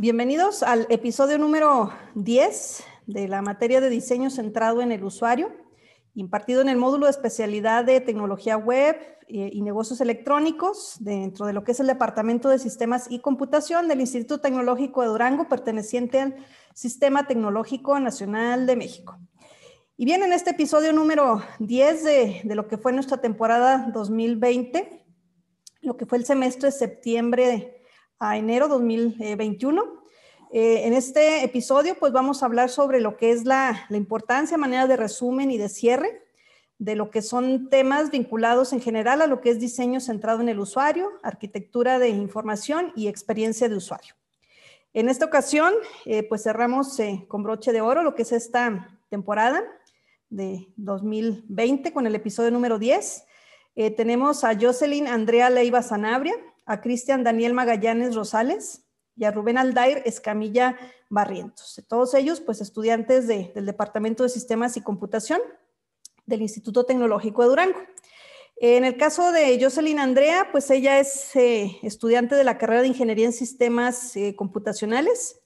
Bienvenidos 0.00 0.62
al 0.62 0.86
episodio 0.90 1.38
número 1.38 1.92
10 2.14 2.84
de 3.08 3.26
la 3.26 3.42
materia 3.42 3.80
de 3.80 3.90
diseño 3.90 4.30
centrado 4.30 4.80
en 4.80 4.92
el 4.92 5.02
usuario, 5.02 5.50
impartido 6.14 6.60
en 6.60 6.68
el 6.68 6.76
módulo 6.76 7.06
de 7.06 7.10
especialidad 7.10 7.84
de 7.84 8.00
tecnología 8.00 8.56
web 8.56 8.96
eh, 9.26 9.50
y 9.52 9.60
negocios 9.60 10.00
electrónicos 10.00 10.98
dentro 11.00 11.46
de 11.46 11.52
lo 11.52 11.64
que 11.64 11.72
es 11.72 11.80
el 11.80 11.88
Departamento 11.88 12.48
de 12.48 12.60
Sistemas 12.60 13.08
y 13.10 13.18
Computación 13.18 13.88
del 13.88 14.00
Instituto 14.00 14.40
Tecnológico 14.40 15.02
de 15.02 15.08
Durango, 15.08 15.48
perteneciente 15.48 16.20
al 16.20 16.36
Sistema 16.74 17.26
Tecnológico 17.26 17.98
Nacional 17.98 18.68
de 18.68 18.76
México. 18.76 19.18
Y 19.96 20.04
bien, 20.04 20.22
en 20.22 20.32
este 20.32 20.50
episodio 20.50 20.92
número 20.92 21.42
10 21.58 22.04
de, 22.04 22.40
de 22.44 22.54
lo 22.54 22.68
que 22.68 22.78
fue 22.78 22.92
nuestra 22.92 23.16
temporada 23.16 23.90
2020, 23.92 25.04
lo 25.80 25.96
que 25.96 26.06
fue 26.06 26.18
el 26.18 26.24
semestre 26.24 26.66
de 26.66 26.72
septiembre 26.72 27.77
a 28.18 28.36
enero 28.36 28.68
2021. 28.68 29.98
Eh, 30.50 30.86
en 30.86 30.92
este 30.94 31.44
episodio, 31.44 31.96
pues 31.98 32.12
vamos 32.12 32.42
a 32.42 32.46
hablar 32.46 32.70
sobre 32.70 33.00
lo 33.00 33.16
que 33.16 33.32
es 33.32 33.44
la, 33.44 33.86
la 33.88 33.96
importancia, 33.96 34.56
manera 34.56 34.86
de 34.86 34.96
resumen 34.96 35.50
y 35.50 35.58
de 35.58 35.68
cierre 35.68 36.22
de 36.78 36.94
lo 36.94 37.10
que 37.10 37.22
son 37.22 37.68
temas 37.70 38.12
vinculados 38.12 38.72
en 38.72 38.80
general 38.80 39.20
a 39.20 39.26
lo 39.26 39.40
que 39.40 39.50
es 39.50 39.58
diseño 39.58 39.98
centrado 39.98 40.40
en 40.42 40.48
el 40.48 40.60
usuario, 40.60 41.10
arquitectura 41.24 41.98
de 41.98 42.08
información 42.10 42.92
y 42.94 43.08
experiencia 43.08 43.68
de 43.68 43.74
usuario. 43.74 44.14
En 44.94 45.08
esta 45.08 45.24
ocasión, 45.24 45.74
eh, 46.06 46.22
pues 46.22 46.44
cerramos 46.44 46.98
eh, 47.00 47.24
con 47.26 47.42
broche 47.42 47.72
de 47.72 47.80
oro 47.80 48.04
lo 48.04 48.14
que 48.14 48.22
es 48.22 48.30
esta 48.30 48.96
temporada 49.08 49.64
de 50.30 50.68
2020 50.76 51.92
con 51.92 52.06
el 52.06 52.14
episodio 52.14 52.52
número 52.52 52.78
10. 52.78 53.24
tenemos 53.96 54.44
a 54.44 54.56
Jocelyn 54.58 55.08
Andrea 55.08 55.50
Leiva 55.50 55.82
Sanabria, 55.82 56.34
a 56.68 56.82
Cristian 56.82 57.24
Daniel 57.24 57.54
Magallanes 57.54 58.14
Rosales 58.14 58.84
y 59.16 59.24
a 59.24 59.32
Rubén 59.32 59.58
Aldair 59.58 60.02
Escamilla 60.04 60.76
Barrientos. 61.08 61.82
Todos 61.88 62.14
ellos, 62.14 62.40
pues, 62.40 62.60
estudiantes 62.60 63.26
del 63.26 63.64
Departamento 63.66 64.22
de 64.22 64.28
Sistemas 64.28 64.76
y 64.76 64.82
Computación 64.82 65.40
del 66.26 66.42
Instituto 66.42 66.84
Tecnológico 66.84 67.42
de 67.42 67.48
Durango. 67.48 67.78
En 68.60 68.84
el 68.84 68.98
caso 68.98 69.32
de 69.32 69.58
Jocelyn 69.60 69.98
Andrea, 69.98 70.48
pues 70.52 70.70
ella 70.70 71.00
es 71.00 71.34
eh, 71.36 71.78
estudiante 71.82 72.34
de 72.34 72.44
la 72.44 72.58
carrera 72.58 72.82
de 72.82 72.88
Ingeniería 72.88 73.26
en 73.26 73.32
Sistemas 73.32 74.14
eh, 74.16 74.36
Computacionales. 74.36 75.40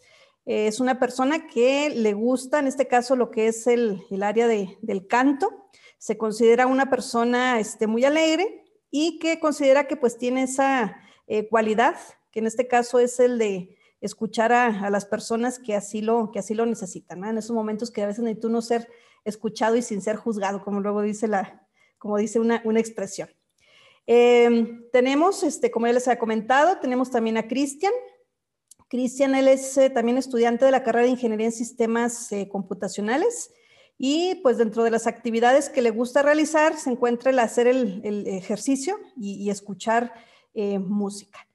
Eh, 0.44 0.66
es 0.66 0.80
una 0.80 0.98
persona 0.98 1.46
que 1.46 1.90
le 1.90 2.14
gusta, 2.14 2.58
en 2.58 2.66
este 2.66 2.88
caso, 2.88 3.14
lo 3.14 3.30
que 3.30 3.46
es 3.46 3.68
el, 3.68 4.02
área 4.22 4.48
del 4.48 5.06
canto. 5.06 5.68
Se 5.98 6.18
considera 6.18 6.66
una 6.66 6.90
persona 6.90 7.60
este, 7.60 7.86
muy 7.86 8.04
alegre 8.04 8.64
y 8.90 9.20
que 9.20 9.38
considera 9.38 9.86
que 9.86 9.96
pues 9.96 10.18
tiene 10.18 10.42
esa 10.42 10.98
eh, 11.38 11.48
que 12.30 12.40
en 12.40 12.46
este 12.46 12.68
caso 12.68 12.98
es 12.98 13.18
el 13.20 13.38
de 13.38 13.78
escuchar 14.02 14.52
a, 14.52 14.90
las 14.90 15.06
personas 15.06 15.58
que 15.58 15.74
así 15.74 16.02
lo, 16.02 16.30
que 16.30 16.40
así 16.40 16.54
lo 16.54 16.66
necesitan, 16.66 17.24
en 17.24 17.38
esos 17.38 17.54
momentos 17.54 17.90
que 17.90 18.02
a 18.02 18.06
veces 18.06 18.22
necesita 18.22 18.48
uno 18.48 18.60
ser 18.60 18.88
escuchado 19.24 19.76
y 19.76 19.82
sin 19.82 20.02
ser 20.02 20.16
juzgado, 20.16 20.62
como 20.62 20.80
luego 20.80 21.00
dice, 21.02 21.28
la, 21.28 21.66
como 21.98 22.18
dice 22.18 22.38
una, 22.38 22.60
una 22.64 22.80
expresión. 22.80 23.30
Em, 24.06 24.90
tenemos, 24.90 25.42
este, 25.44 25.70
como 25.70 25.86
ya 25.86 25.92
les 25.92 26.08
he 26.08 26.18
comentado, 26.18 26.78
tenemos 26.78 27.10
también 27.10 27.36
a 27.36 27.46
Cristian. 27.46 27.92
Cristian, 28.88 29.34
él 29.34 29.48
es 29.48 29.78
eh, 29.78 29.88
también 29.88 30.18
estudiante 30.18 30.64
de 30.64 30.72
la 30.72 30.82
carrera 30.82 31.04
de 31.04 31.12
Ingeniería 31.12 31.46
en 31.46 31.52
Sistemas 31.52 32.30
eh, 32.32 32.48
Computacionales 32.48 33.52
y 33.96 34.34
pues 34.42 34.58
dentro 34.58 34.82
de 34.82 34.90
las 34.90 35.06
actividades 35.06 35.70
que 35.70 35.80
le 35.80 35.90
gusta 35.90 36.22
realizar 36.22 36.76
se 36.76 36.90
encuentra 36.90 37.30
el 37.30 37.38
hacer 37.38 37.68
el, 37.68 38.26
ejercicio 38.26 38.98
y 39.16 39.48
escuchar 39.48 40.12
eh, 40.54 40.78
música. 40.78 41.46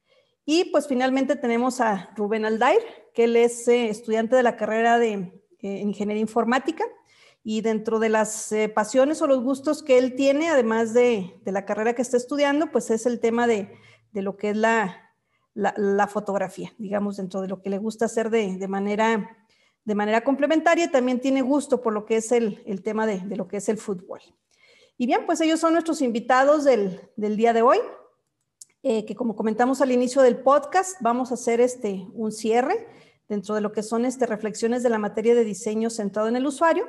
Y 0.44 0.72
pues 0.72 0.88
finalmente 0.88 1.36
tenemos 1.36 1.82
a 1.82 2.10
Rubén 2.16 2.46
Aldair, 2.46 2.82
que 3.14 3.26
él 3.26 3.36
es 3.36 3.68
eh, 3.68 3.90
estudiante 3.90 4.36
de 4.36 4.42
la 4.42 4.58
carrera 4.58 4.98
de 4.98 5.44
eh, 5.60 5.68
Ingeniería 5.80 6.22
Informática 6.22 6.84
y 7.44 7.62
dentro 7.62 8.00
de 8.00 8.10
las 8.10 8.54
pasiones 8.74 9.22
o 9.22 9.28
los 9.28 9.44
gustos 9.44 9.84
que 9.84 10.00
él 10.00 10.16
tiene, 10.16 10.50
además 10.50 10.94
de, 10.94 11.40
la 11.46 11.66
carrera 11.66 11.94
que 11.94 12.02
está 12.02 12.18
estudiando, 12.18 12.72
pues 12.72 12.90
es 12.90 13.06
el 13.06 13.20
tema 13.20 13.46
de, 13.46 13.72
lo 14.14 14.36
que 14.36 14.50
es 14.50 14.58
la, 14.58 15.14
la, 15.54 16.08
fotografía, 16.08 16.74
digamos, 16.80 17.18
dentro 17.18 17.42
de 17.42 17.48
lo 17.48 17.62
que 17.62 17.70
le 17.70 17.78
gusta 17.78 18.06
hacer 18.06 18.30
de, 18.30 18.68
manera, 18.68 19.38
de 19.86 19.96
manera 19.96 20.24
complementaria, 20.24 20.92
también 20.92 21.22
tiene 21.22 21.42
gusto 21.42 21.82
por 21.82 21.94
lo 21.94 22.04
que 22.04 22.18
es 22.18 22.32
el, 22.32 22.64
el 22.66 22.82
tema 22.82 23.06
de, 23.06 23.24
lo 23.36 23.48
que 23.48 23.58
es 23.58 23.70
el 23.70 23.78
fútbol. 23.78 24.20
Y 24.98 25.06
bien, 25.06 25.26
pues 25.26 25.40
ellos 25.40 25.60
son 25.60 25.74
nuestros 25.74 26.02
invitados 26.02 26.64
del, 26.64 27.00
del 27.16 27.38
día 27.38 27.54
de 27.54 27.62
hoy. 27.62 27.78
Eh, 28.90 29.04
que 29.04 29.18
como 29.18 29.36
comentamos 29.36 29.82
al 29.82 29.92
inicio 29.92 30.22
del 30.22 30.38
podcast, 30.38 31.02
vamos 31.02 31.32
a 31.32 31.34
hacer 31.34 31.60
este, 31.60 32.08
un 32.14 32.32
cierre 32.32 32.88
dentro 33.28 33.54
de 33.54 33.60
lo 33.60 33.74
que 33.74 33.84
son 33.84 34.06
este, 34.06 34.26
reflexiones 34.26 34.82
de 34.82 34.90
la 34.90 34.98
materia 34.98 35.36
de 35.36 35.44
diseño 35.44 35.90
centrado 35.90 36.30
en 36.30 36.38
el 36.38 36.48
usuario. 36.48 36.88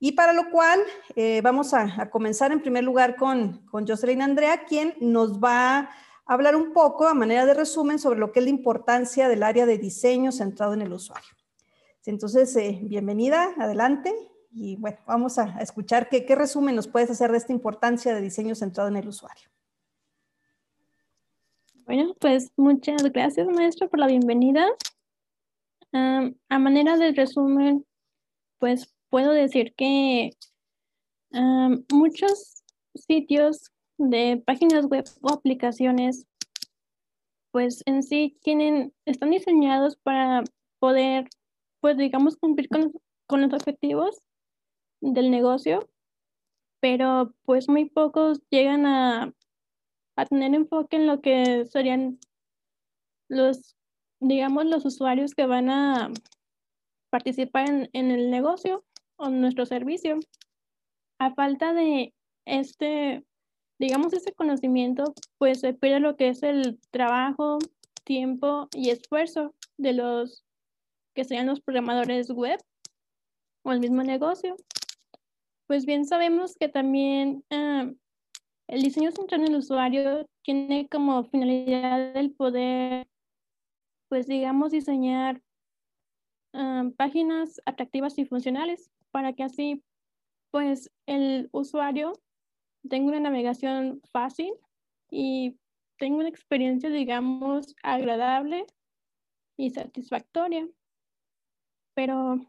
Y 0.00 0.12
para 0.12 0.32
lo 0.32 0.50
cual 0.50 0.80
eh, 1.16 1.42
vamos 1.42 1.74
a, 1.74 2.08
comenzar 2.08 2.50
en 2.50 2.62
primer 2.62 2.82
lugar 2.82 3.16
con, 3.16 3.58
con 3.66 3.86
Jocelyn 3.86 4.22
Andrea, 4.22 4.64
quien 4.64 4.94
nos 5.00 5.38
va 5.38 5.80
a 5.80 5.90
hablar 6.24 6.56
un 6.56 6.72
poco 6.72 7.06
a 7.06 7.12
manera 7.12 7.44
de 7.44 7.52
resumen 7.52 7.98
sobre 7.98 8.20
lo 8.20 8.32
que 8.32 8.38
es 8.38 8.44
la 8.44 8.50
importancia 8.50 9.28
del 9.28 9.42
área 9.42 9.66
de 9.66 9.76
diseño 9.76 10.32
centrado 10.32 10.72
en 10.72 10.80
el 10.80 10.94
usuario. 10.94 11.28
Entonces, 12.06 12.56
eh, 12.56 12.80
bienvenida, 12.84 13.52
adelante. 13.58 14.14
Y 14.50 14.76
bueno, 14.76 14.96
vamos 15.06 15.36
a, 15.38 15.60
escuchar 15.60 16.08
qué, 16.08 16.24
qué 16.24 16.36
resumen 16.36 16.74
nos 16.74 16.88
puedes 16.88 17.10
hacer 17.10 17.30
de 17.32 17.36
esta 17.36 17.52
importancia 17.52 18.14
de 18.14 18.22
diseño 18.22 18.54
centrado 18.54 18.88
en 18.88 18.96
el 18.96 19.08
usuario. 19.08 19.53
Bueno, 21.86 22.14
pues 22.18 22.50
muchas 22.56 23.02
gracias, 23.02 23.46
maestro, 23.48 23.90
por 23.90 23.98
la 23.98 24.06
bienvenida. 24.06 24.66
a 25.92 26.58
manera 26.58 26.96
de 26.96 27.12
resumen, 27.12 27.84
pues 28.58 28.94
puedo 29.10 29.32
decir 29.32 29.74
que 29.76 30.30
muchos 31.92 32.62
sitios 32.94 33.70
de 33.98 34.42
páginas 34.46 34.86
web 34.86 35.04
o 35.20 35.34
aplicaciones, 35.34 36.26
pues 37.50 37.82
en 37.84 38.02
sí 38.02 38.38
tienen, 38.42 38.94
están 39.04 39.30
diseñados 39.30 39.96
para 39.96 40.42
poder, 40.78 41.28
pues 41.80 41.98
digamos, 41.98 42.36
cumplir 42.38 42.68
con, 42.70 42.92
los 43.40 43.52
objetivos 43.52 44.22
del 45.02 45.30
negocio, 45.30 45.90
pero 46.80 47.34
pues 47.44 47.68
muy 47.68 47.90
pocos 47.90 48.40
llegan 48.48 48.86
a 48.86 49.34
a 50.16 50.26
tener 50.26 50.54
enfoque 50.54 50.96
en 50.96 51.06
lo 51.06 51.20
que 51.20 51.66
serían 51.66 52.18
los, 53.28 53.76
digamos, 54.20 54.66
los 54.66 54.84
usuarios 54.84 55.34
que 55.34 55.46
van 55.46 55.70
a 55.70 56.10
participar 57.10 57.68
en, 57.92 58.10
el 58.10 58.30
negocio 58.30 58.84
o 59.16 59.28
nuestro 59.28 59.66
servicio. 59.66 60.18
A 61.18 61.34
falta 61.34 61.72
de 61.72 62.12
este, 62.44 63.24
digamos, 63.78 64.12
ese 64.12 64.32
conocimiento, 64.32 65.14
pues 65.38 65.60
se 65.60 65.74
pierde 65.74 66.00
lo 66.00 66.16
que 66.16 66.28
es 66.28 66.42
el 66.42 66.78
trabajo, 66.90 67.58
tiempo 68.04 68.68
y 68.72 68.90
esfuerzo 68.90 69.54
de 69.78 69.94
los 69.94 70.44
que 71.14 71.24
sean 71.24 71.46
los 71.46 71.60
programadores 71.60 72.30
web 72.30 72.60
o 73.62 73.72
el 73.72 73.80
mismo 73.80 74.02
negocio. 74.02 74.56
Pues 75.66 75.86
bien 75.86 76.04
sabemos 76.04 76.56
que 76.58 76.68
también 76.68 77.44
ah, 77.50 77.90
el 78.68 78.82
diseño 78.82 79.10
centrado 79.12 79.44
en 79.44 79.52
el 79.52 79.58
usuario 79.58 80.26
tiene 80.42 80.88
como 80.88 81.24
finalidad 81.24 82.16
el 82.16 82.32
poder, 82.32 83.06
pues 84.08 84.26
digamos, 84.26 84.72
diseñar 84.72 85.42
páginas 86.96 87.60
atractivas 87.66 88.16
y 88.18 88.24
funcionales 88.24 88.90
para 89.10 89.32
que 89.32 89.42
así, 89.42 89.82
pues, 90.50 90.90
el 91.06 91.48
usuario 91.52 92.12
tenga 92.88 93.08
una 93.08 93.20
navegación 93.20 94.00
fácil 94.12 94.52
y 95.10 95.56
tenga 95.98 96.18
una 96.18 96.28
experiencia, 96.28 96.90
digamos, 96.90 97.74
agradable 97.82 98.66
y 99.56 99.70
satisfactoria. 99.70 100.68
Pero 101.94 102.40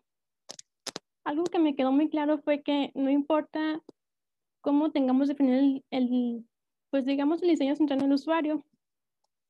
algo 1.23 1.43
que 1.45 1.59
me 1.59 1.75
quedó 1.75 1.91
muy 1.91 2.09
claro 2.09 2.37
fue 2.37 2.61
que 2.61 2.91
no 2.93 3.09
importa 3.09 3.81
cómo 4.65 4.89
tengamos 4.91 5.27
definido 5.27 5.83
el, 5.91 6.43
pues 6.89 7.05
digamos, 7.05 7.39
el 7.43 7.49
diseño 7.49 7.75
centrado 7.75 8.01
en 8.01 8.07
el 8.07 8.15
usuario. 8.15 8.65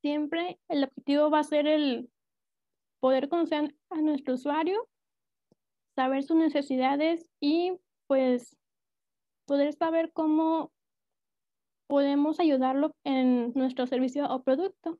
Siempre 0.01 0.59
el 0.67 0.83
objetivo 0.83 1.29
va 1.29 1.39
a 1.39 1.43
ser 1.45 1.67
el 1.67 2.09
poder 2.99 3.29
conocer 3.29 3.73
a 3.89 4.01
nuestro 4.01 4.33
usuario, 4.33 4.89
saber 5.95 6.23
sus 6.23 6.35
necesidades 6.35 7.29
y 7.39 7.71
pues 8.07 8.57
poder 9.45 9.73
saber 9.73 10.11
cómo 10.11 10.73
podemos 11.87 12.41
ayudarlo 12.41 12.91
en 13.05 13.53
nuestro 13.53 13.87
servicio 13.87 14.25
o 14.25 14.43
producto. 14.43 14.99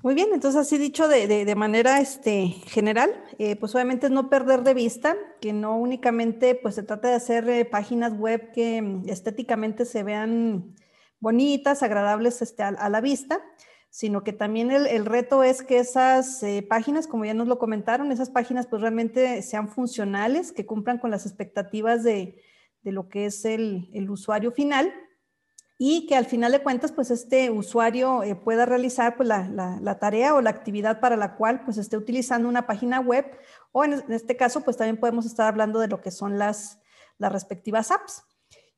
Muy 0.00 0.14
bien, 0.14 0.28
entonces 0.32 0.60
así 0.60 0.78
dicho 0.78 1.08
de, 1.08 1.54
manera 1.56 2.00
este, 2.00 2.46
general, 2.66 3.10
eh, 3.38 3.56
pues 3.56 3.74
obviamente 3.74 4.06
es 4.06 4.12
no 4.12 4.30
perder 4.30 4.62
de 4.62 4.72
vista 4.72 5.16
que 5.40 5.52
no 5.52 5.76
únicamente 5.76 6.54
pues 6.54 6.76
se 6.76 6.84
trata 6.84 7.08
de 7.08 7.14
hacer 7.14 7.48
eh, 7.48 7.64
páginas 7.64 8.16
web 8.16 8.52
que 8.52 8.80
mm, 8.80 9.08
estéticamente 9.08 9.84
se 9.84 10.04
vean 10.04 10.76
bonitas, 11.18 11.82
agradables 11.82 12.42
este, 12.42 12.62
a, 12.62 12.88
la 12.88 13.00
vista, 13.00 13.42
sino 13.90 14.22
que 14.22 14.32
también 14.32 14.70
el, 14.70 15.04
reto 15.04 15.42
es 15.42 15.64
que 15.64 15.78
esas 15.78 16.44
eh, 16.44 16.64
páginas, 16.68 17.08
como 17.08 17.24
ya 17.24 17.34
nos 17.34 17.48
lo 17.48 17.58
comentaron, 17.58 18.12
esas 18.12 18.30
páginas 18.30 18.68
pues 18.68 18.82
realmente 18.82 19.42
sean 19.42 19.68
funcionales, 19.68 20.52
que 20.52 20.64
cumplan 20.64 20.98
con 20.98 21.10
las 21.10 21.26
expectativas 21.26 22.04
de, 22.04 22.40
lo 22.84 23.08
que 23.08 23.26
es 23.26 23.44
el, 23.44 23.90
usuario 24.08 24.52
final 24.52 24.94
y 25.78 26.06
que 26.06 26.16
al 26.16 26.26
final 26.26 26.50
de 26.50 26.62
cuentas 26.62 26.90
pues 26.90 27.10
este 27.12 27.50
usuario 27.50 28.24
eh, 28.24 28.34
pueda 28.34 28.66
realizar 28.66 29.16
pues 29.16 29.28
la, 29.28 29.98
tarea 30.00 30.34
o 30.34 30.40
la 30.40 30.50
actividad 30.50 30.98
para 30.98 31.16
la 31.16 31.36
cual 31.36 31.64
pues 31.64 31.78
esté 31.78 31.96
utilizando 31.96 32.48
una 32.48 32.66
página 32.66 32.98
web 32.98 33.24
o 33.70 33.84
en, 33.84 34.04
este 34.08 34.36
caso 34.36 34.62
pues 34.62 34.76
también 34.76 34.98
podemos 34.98 35.24
estar 35.24 35.46
hablando 35.46 35.78
de 35.78 35.86
lo 35.86 36.00
que 36.00 36.10
son 36.10 36.36
las, 36.36 36.80
las 37.16 37.32
respectivas 37.32 37.92
apps. 37.92 38.24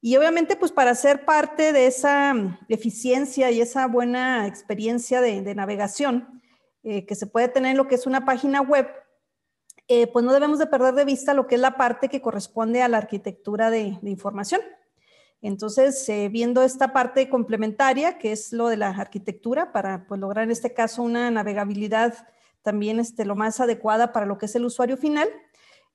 Y 0.03 0.17
obviamente, 0.17 0.57
pues 0.57 0.73
para 0.73 0.95
ser 0.95 1.27
parte 1.27 1.73
de 1.73 1.87
esa 1.87 2.33
mm, 2.33 2.59
eficiencia 2.69 3.51
y 3.51 3.61
esa 3.61 3.87
buena 3.87 4.47
experiencia 4.47 5.21
de, 5.21 5.55
navegación 5.55 6.43
eh, 6.83 7.05
que 7.05 7.15
se 7.15 7.27
puede 7.27 7.49
tener 7.49 7.73
en 7.73 7.77
lo 7.77 7.87
que 7.87 7.97
es 7.97 8.07
una 8.07 8.25
página 8.25 8.63
web, 8.63 8.89
eh, 9.89 10.07
pues 10.07 10.25
no 10.25 10.33
debemos 10.33 10.59
de 10.59 10.67
perder 10.67 10.95
de 10.95 11.05
vista 11.05 11.35
lo 11.35 11.47
que 11.47 11.57
es 11.57 11.61
la 11.61 11.77
parte 11.77 12.09
que 12.09 12.23
corresponde 12.23 12.81
a 12.81 12.89
la 12.89 12.99
arquitectura 12.99 13.71
de, 13.71 13.99
información. 14.03 14.61
Entonces, 15.43 16.07
eh, 16.09 16.29
viendo 16.29 16.63
esta 16.63 16.93
parte 16.93 17.29
complementaria, 17.29 18.19
que 18.19 18.33
es 18.33 18.53
lo 18.53 18.69
de 18.69 18.77
la 18.77 18.89
arquitectura, 18.89 19.73
para 19.73 20.07
pues, 20.07 20.21
lograr 20.21 20.45
en 20.45 20.51
este 20.51 20.75
caso 20.75 21.03
una 21.03 21.31
navegabilidad 21.31 22.15
también 22.63 23.01
este, 23.01 23.25
lo 23.25 23.37
más 23.37 23.59
adecuada 23.61 24.13
para 24.13 24.27
lo 24.27 24.37
que 24.37 24.47
es 24.47 24.55
el 24.55 24.67
usuario 24.67 24.97
final. 24.97 25.29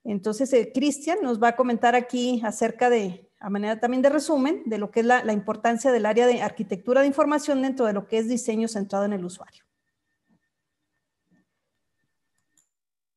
Entonces, 0.04 0.70
Cristian 0.74 1.20
nos 1.22 1.42
va 1.42 1.50
a 1.50 1.56
comentar 1.56 1.96
aquí 1.96 2.42
acerca 2.44 2.90
de, 2.90 3.30
a 3.40 3.50
manera 3.50 3.80
también 3.80 4.02
de 4.02 4.10
resumen 4.10 4.64
de 4.66 4.78
lo 4.78 4.90
que 4.90 5.02
es 5.02 5.06
la, 5.06 5.32
importancia 5.34 5.92
del 5.92 6.06
área 6.06 6.28
de 6.28 6.42
arquitectura 6.42 7.02
de 7.02 7.08
información 7.08 7.62
dentro 7.62 7.86
de 7.86 7.94
lo 7.94 8.08
que 8.08 8.18
es 8.18 8.28
diseño 8.28 8.68
centrado 8.68 9.06
en 9.06 9.14
el 9.14 9.26
usuario. 9.26 9.64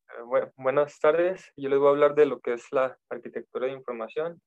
Eh, 0.09 0.51
buenas 0.55 0.99
tardes, 0.99 1.51
yo 1.57 1.69
les 1.69 1.79
voy 1.79 1.87
a 1.87 1.91
hablar 1.91 2.15
de 2.15 2.25
lo 2.25 2.39
que 2.39 2.53
es 2.53 2.71
la 2.71 2.97
arquitectura 3.09 3.67
de 3.67 3.73
información. 3.73 4.41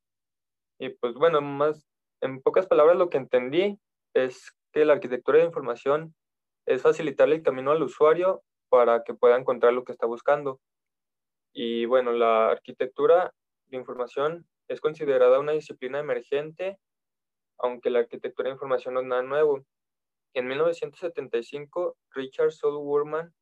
Y 0.83 0.89
pues 0.89 1.15
bueno, 1.15 1.41
más 1.41 1.87
en 2.21 2.43
pocas 2.43 2.67
palabras 2.67 2.97
lo 2.97 3.09
que 3.09 3.17
entendí 3.17 3.79
es 4.15 4.51
que 4.73 4.85
la 4.85 4.95
arquitectura 4.95 5.39
de 5.39 5.45
información 5.45 6.13
es 6.67 6.83
facilitarle 6.83 7.37
el 7.37 7.45
camino 7.45 7.71
al 7.71 7.85
usuario 7.85 8.43
para 8.69 9.05
que 9.05 9.15
pueda 9.15 9.37
encontrar 9.37 9.75
lo 9.75 9.85
que 9.85 9.93
está 9.93 10.07
buscando. 10.07 10.61
Y 11.53 11.85
bueno, 11.85 12.11
la 12.11 12.49
arquitectura 12.49 13.33
de 13.67 13.77
información 13.77 14.45
es 14.67 14.81
considerada 14.81 15.39
una 15.39 15.53
disciplina 15.53 16.01
emergente, 16.01 16.81
aunque 17.59 17.89
la 17.89 18.01
arquitectura 18.01 18.49
de 18.49 18.55
información 18.55 18.95
no 18.95 19.03
es 19.03 19.07
nada 19.07 19.23
nuevo. 19.23 19.65
En 20.35 20.49
1975, 20.49 21.97
Richard 22.11 22.51
Saul 22.51 22.79
Wurman 22.79 23.33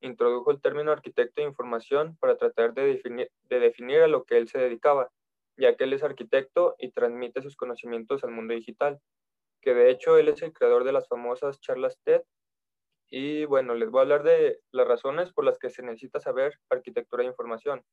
introdujo 0.00 0.50
el 0.50 0.60
término 0.60 0.90
arquitecto 0.90 1.42
de 1.42 1.46
información 1.46 2.16
para 2.16 2.36
tratar 2.36 2.74
de 2.74 2.86
definir, 2.86 3.30
de 3.44 3.60
definir 3.60 4.00
a 4.00 4.08
lo 4.08 4.24
que 4.24 4.36
él 4.36 4.48
se 4.48 4.58
dedicaba, 4.58 5.12
ya 5.58 5.76
que 5.76 5.84
él 5.84 5.92
es 5.92 6.02
arquitecto 6.02 6.76
y 6.78 6.92
transmite 6.92 7.42
sus 7.42 7.56
conocimientos 7.56 8.24
al 8.24 8.30
mundo 8.30 8.54
digital, 8.54 9.00
que 9.62 9.74
de 9.74 9.90
hecho 9.90 10.18
él 10.18 10.28
es 10.28 10.42
el 10.42 10.52
creador 10.52 10.84
de 10.84 10.92
las 10.92 11.08
famosas 11.08 11.60
charlas 11.60 11.98
TED. 12.04 12.22
Y 13.10 13.44
bueno, 13.46 13.74
les 13.74 13.90
voy 13.90 14.00
a 14.00 14.02
hablar 14.02 14.22
de 14.22 14.60
las 14.72 14.88
razones 14.88 15.32
por 15.32 15.44
las 15.44 15.58
que 15.58 15.70
se 15.70 15.82
necesita 15.82 16.20
saber 16.20 16.54
arquitectura 16.70 17.22
de 17.22 17.30
información. 17.30 17.84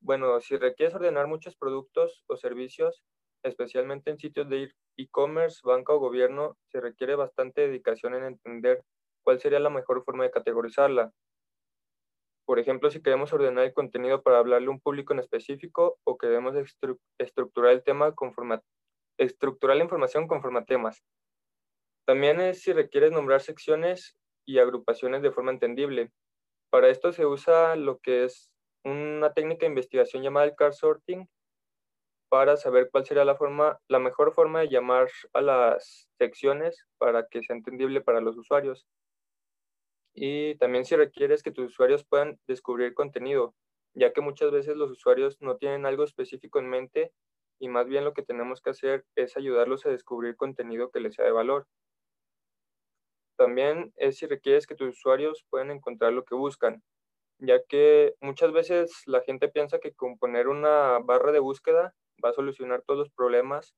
Bueno, 0.00 0.40
si 0.40 0.56
requieres 0.56 0.94
ordenar 0.94 1.28
muchos 1.28 1.56
productos 1.56 2.24
o 2.26 2.36
servicios, 2.36 3.02
especialmente 3.42 4.10
en 4.10 4.18
sitios 4.18 4.48
de 4.48 4.72
e-commerce, 4.96 5.60
banca 5.64 5.92
o 5.94 5.98
gobierno, 5.98 6.58
se 6.70 6.80
requiere 6.80 7.14
bastante 7.14 7.62
dedicación 7.62 8.14
en 8.14 8.24
entender 8.24 8.84
cuál 9.22 9.40
sería 9.40 9.60
la 9.60 9.70
mejor 9.70 10.04
forma 10.04 10.24
de 10.24 10.30
categorizarla. 10.30 11.12
Por 12.52 12.58
ejemplo, 12.58 12.90
si 12.90 13.00
queremos 13.00 13.32
ordenar 13.32 13.64
el 13.64 13.72
contenido 13.72 14.22
para 14.22 14.38
hablarle 14.38 14.66
a 14.66 14.72
un 14.72 14.78
público 14.78 15.14
en 15.14 15.20
específico 15.20 15.98
o 16.04 16.18
queremos 16.18 16.54
estructurar 17.18 17.72
el 17.72 17.82
tema 17.82 18.14
estructurar 19.16 19.78
la 19.78 19.84
información 19.84 20.28
conforme 20.28 20.58
a 20.58 20.66
temas. 20.66 21.02
También 22.06 22.42
es 22.42 22.60
si 22.60 22.74
requieres 22.74 23.10
nombrar 23.10 23.40
secciones 23.40 24.18
y 24.46 24.58
agrupaciones 24.58 25.22
de 25.22 25.30
forma 25.30 25.50
entendible. 25.50 26.10
Para 26.70 26.90
esto 26.90 27.10
se 27.12 27.24
usa 27.24 27.74
lo 27.74 28.00
que 28.00 28.24
es 28.24 28.50
una 28.84 29.32
técnica 29.32 29.60
de 29.60 29.68
investigación 29.68 30.22
llamada 30.22 30.44
el 30.44 30.54
card 30.54 30.74
sorting 30.74 31.26
para 32.28 32.58
saber 32.58 32.90
cuál 32.92 33.06
sería 33.06 33.24
la, 33.24 33.34
forma, 33.34 33.78
la 33.88 33.98
mejor 33.98 34.34
forma 34.34 34.60
de 34.60 34.68
llamar 34.68 35.08
a 35.32 35.40
las 35.40 36.06
secciones 36.18 36.84
para 36.98 37.26
que 37.28 37.42
sea 37.42 37.56
entendible 37.56 38.02
para 38.02 38.20
los 38.20 38.36
usuarios. 38.36 38.86
Y 40.14 40.56
también 40.56 40.84
si 40.84 40.96
requieres 40.96 41.42
que 41.42 41.52
tus 41.52 41.66
usuarios 41.66 42.04
puedan 42.04 42.38
descubrir 42.46 42.94
contenido, 42.94 43.54
ya 43.94 44.12
que 44.12 44.20
muchas 44.20 44.50
veces 44.50 44.76
los 44.76 44.90
usuarios 44.90 45.38
no 45.40 45.56
tienen 45.56 45.86
algo 45.86 46.04
específico 46.04 46.58
en 46.58 46.68
mente 46.68 47.12
y 47.58 47.68
más 47.68 47.86
bien 47.86 48.04
lo 48.04 48.12
que 48.12 48.22
tenemos 48.22 48.60
que 48.60 48.70
hacer 48.70 49.04
es 49.14 49.36
ayudarlos 49.36 49.86
a 49.86 49.90
descubrir 49.90 50.36
contenido 50.36 50.90
que 50.90 51.00
les 51.00 51.14
sea 51.14 51.24
de 51.24 51.32
valor. 51.32 51.66
También 53.38 53.92
es 53.96 54.18
si 54.18 54.26
requieres 54.26 54.66
que 54.66 54.74
tus 54.74 54.90
usuarios 54.98 55.44
puedan 55.50 55.70
encontrar 55.70 56.12
lo 56.12 56.24
que 56.24 56.34
buscan, 56.34 56.82
ya 57.38 57.62
que 57.68 58.14
muchas 58.20 58.52
veces 58.52 59.02
la 59.06 59.22
gente 59.22 59.48
piensa 59.48 59.78
que 59.80 59.92
con 59.94 60.18
poner 60.18 60.48
una 60.48 60.98
barra 61.00 61.32
de 61.32 61.40
búsqueda 61.40 61.94
va 62.24 62.30
a 62.30 62.34
solucionar 62.34 62.82
todos 62.86 62.98
los 62.98 63.10
problemas, 63.10 63.74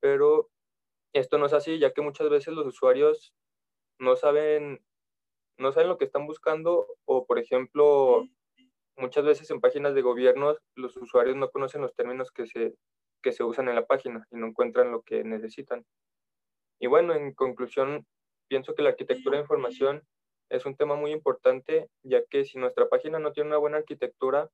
pero 0.00 0.50
esto 1.14 1.38
no 1.38 1.46
es 1.46 1.52
así, 1.52 1.78
ya 1.78 1.92
que 1.92 2.02
muchas 2.02 2.28
veces 2.30 2.54
los 2.54 2.66
usuarios 2.66 3.34
no 3.98 4.16
saben, 4.16 4.84
no 5.58 5.72
saben 5.72 5.88
lo 5.88 5.98
que 5.98 6.04
están 6.04 6.26
buscando 6.26 6.86
o, 7.04 7.26
por 7.26 7.38
ejemplo, 7.38 8.24
muchas 8.96 9.24
veces 9.24 9.50
en 9.50 9.60
páginas 9.60 9.94
de 9.94 10.02
gobierno 10.02 10.56
los 10.74 10.96
usuarios 10.96 11.36
no 11.36 11.50
conocen 11.50 11.82
los 11.82 11.94
términos 11.94 12.30
que 12.30 12.46
se, 12.46 12.74
que 13.22 13.32
se 13.32 13.44
usan 13.44 13.68
en 13.68 13.74
la 13.74 13.86
página 13.86 14.26
y 14.30 14.36
no 14.36 14.46
encuentran 14.46 14.90
lo 14.90 15.02
que 15.02 15.24
necesitan. 15.24 15.84
Y 16.80 16.86
bueno, 16.86 17.14
en 17.14 17.32
conclusión, 17.34 18.06
pienso 18.48 18.74
que 18.74 18.82
la 18.82 18.90
arquitectura 18.90 19.36
de 19.36 19.42
información 19.42 20.02
es 20.50 20.66
un 20.66 20.76
tema 20.76 20.96
muy 20.96 21.12
importante, 21.12 21.88
ya 22.02 22.24
que 22.24 22.44
si 22.44 22.58
nuestra 22.58 22.88
página 22.88 23.18
no 23.18 23.32
tiene 23.32 23.48
una 23.48 23.58
buena 23.58 23.78
arquitectura, 23.78 24.50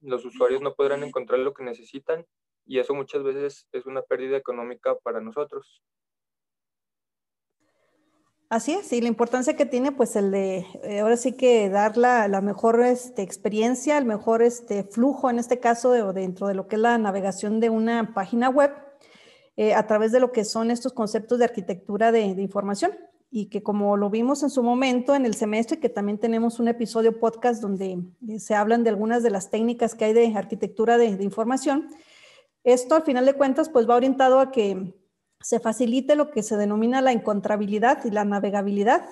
los 0.00 0.24
usuarios 0.24 0.62
no 0.62 0.74
podrán 0.74 1.02
encontrar 1.02 1.40
lo 1.40 1.52
que 1.52 1.64
necesitan 1.64 2.24
y 2.64 2.78
eso 2.78 2.94
muchas 2.94 3.22
veces 3.22 3.66
es 3.72 3.86
una 3.86 4.02
pérdida 4.02 4.36
económica 4.36 4.96
para 4.96 5.20
nosotros. 5.20 5.82
Así 8.50 8.72
es, 8.72 8.90
y 8.94 9.02
la 9.02 9.08
importancia 9.08 9.56
que 9.56 9.66
tiene, 9.66 9.92
pues 9.92 10.16
el 10.16 10.30
de, 10.30 10.66
eh, 10.82 11.00
ahora 11.00 11.18
sí 11.18 11.32
que 11.32 11.68
dar 11.68 11.98
la, 11.98 12.40
mejor 12.40 12.82
este, 12.82 13.20
experiencia, 13.20 13.98
el 13.98 14.06
mejor 14.06 14.42
este, 14.42 14.84
flujo, 14.84 15.28
en 15.28 15.38
este 15.38 15.60
caso, 15.60 15.90
de, 15.90 16.02
dentro 16.14 16.46
de 16.46 16.54
lo 16.54 16.66
que 16.66 16.76
es 16.76 16.82
la 16.82 16.96
navegación 16.96 17.60
de 17.60 17.68
una 17.68 18.14
página 18.14 18.48
web, 18.48 18.72
eh, 19.58 19.74
a 19.74 19.86
través 19.86 20.12
de 20.12 20.20
lo 20.20 20.32
que 20.32 20.44
son 20.44 20.70
estos 20.70 20.94
conceptos 20.94 21.38
de 21.38 21.44
arquitectura 21.44 22.10
de 22.10 22.20
información. 22.20 22.92
Y 23.30 23.46
que 23.46 23.62
como 23.62 23.98
lo 23.98 24.08
vimos 24.08 24.42
en 24.42 24.48
su 24.48 24.62
momento 24.62 25.14
en 25.14 25.26
el 25.26 25.34
semestre, 25.34 25.78
que 25.78 25.90
también 25.90 26.16
tenemos 26.16 26.58
un 26.60 26.68
episodio 26.68 27.20
podcast 27.20 27.60
donde 27.60 27.98
eh, 28.26 28.40
se 28.40 28.54
hablan 28.54 28.84
de 28.84 28.90
algunas 28.90 29.22
de 29.22 29.30
las 29.30 29.50
técnicas 29.50 29.94
que 29.94 30.06
hay 30.06 30.14
de 30.14 30.34
arquitectura 30.34 30.96
de, 30.96 31.08
información, 31.22 31.88
esto 32.64 32.94
al 32.94 33.02
final 33.02 33.26
de 33.26 33.34
cuentas 33.34 33.68
pues 33.68 33.88
va 33.88 33.96
orientado 33.96 34.40
a 34.40 34.50
que 34.50 34.94
se 35.40 35.60
facilite 35.60 36.16
lo 36.16 36.30
que 36.30 36.42
se 36.42 36.56
denomina 36.56 37.00
la 37.00 37.12
encontrabilidad 37.12 38.04
y 38.04 38.10
la 38.10 38.24
navegabilidad, 38.24 39.08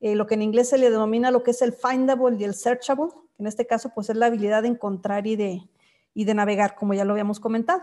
eh, 0.00 0.14
lo 0.14 0.26
que 0.26 0.34
en 0.34 0.42
inglés 0.42 0.68
se 0.68 0.78
le 0.78 0.90
denomina 0.90 1.30
lo 1.30 1.42
que 1.42 1.52
es 1.52 1.62
el 1.62 1.72
findable 1.72 2.36
y 2.38 2.44
el 2.44 2.54
searchable, 2.54 3.12
en 3.38 3.46
este 3.46 3.66
caso 3.66 3.90
pues 3.94 4.10
es 4.10 4.16
la 4.16 4.26
habilidad 4.26 4.62
de 4.62 4.68
encontrar 4.68 5.26
y 5.26 5.36
de, 5.36 5.68
y 6.14 6.24
de 6.24 6.34
navegar, 6.34 6.74
como 6.74 6.94
ya 6.94 7.04
lo 7.04 7.12
habíamos 7.12 7.40
comentado. 7.40 7.82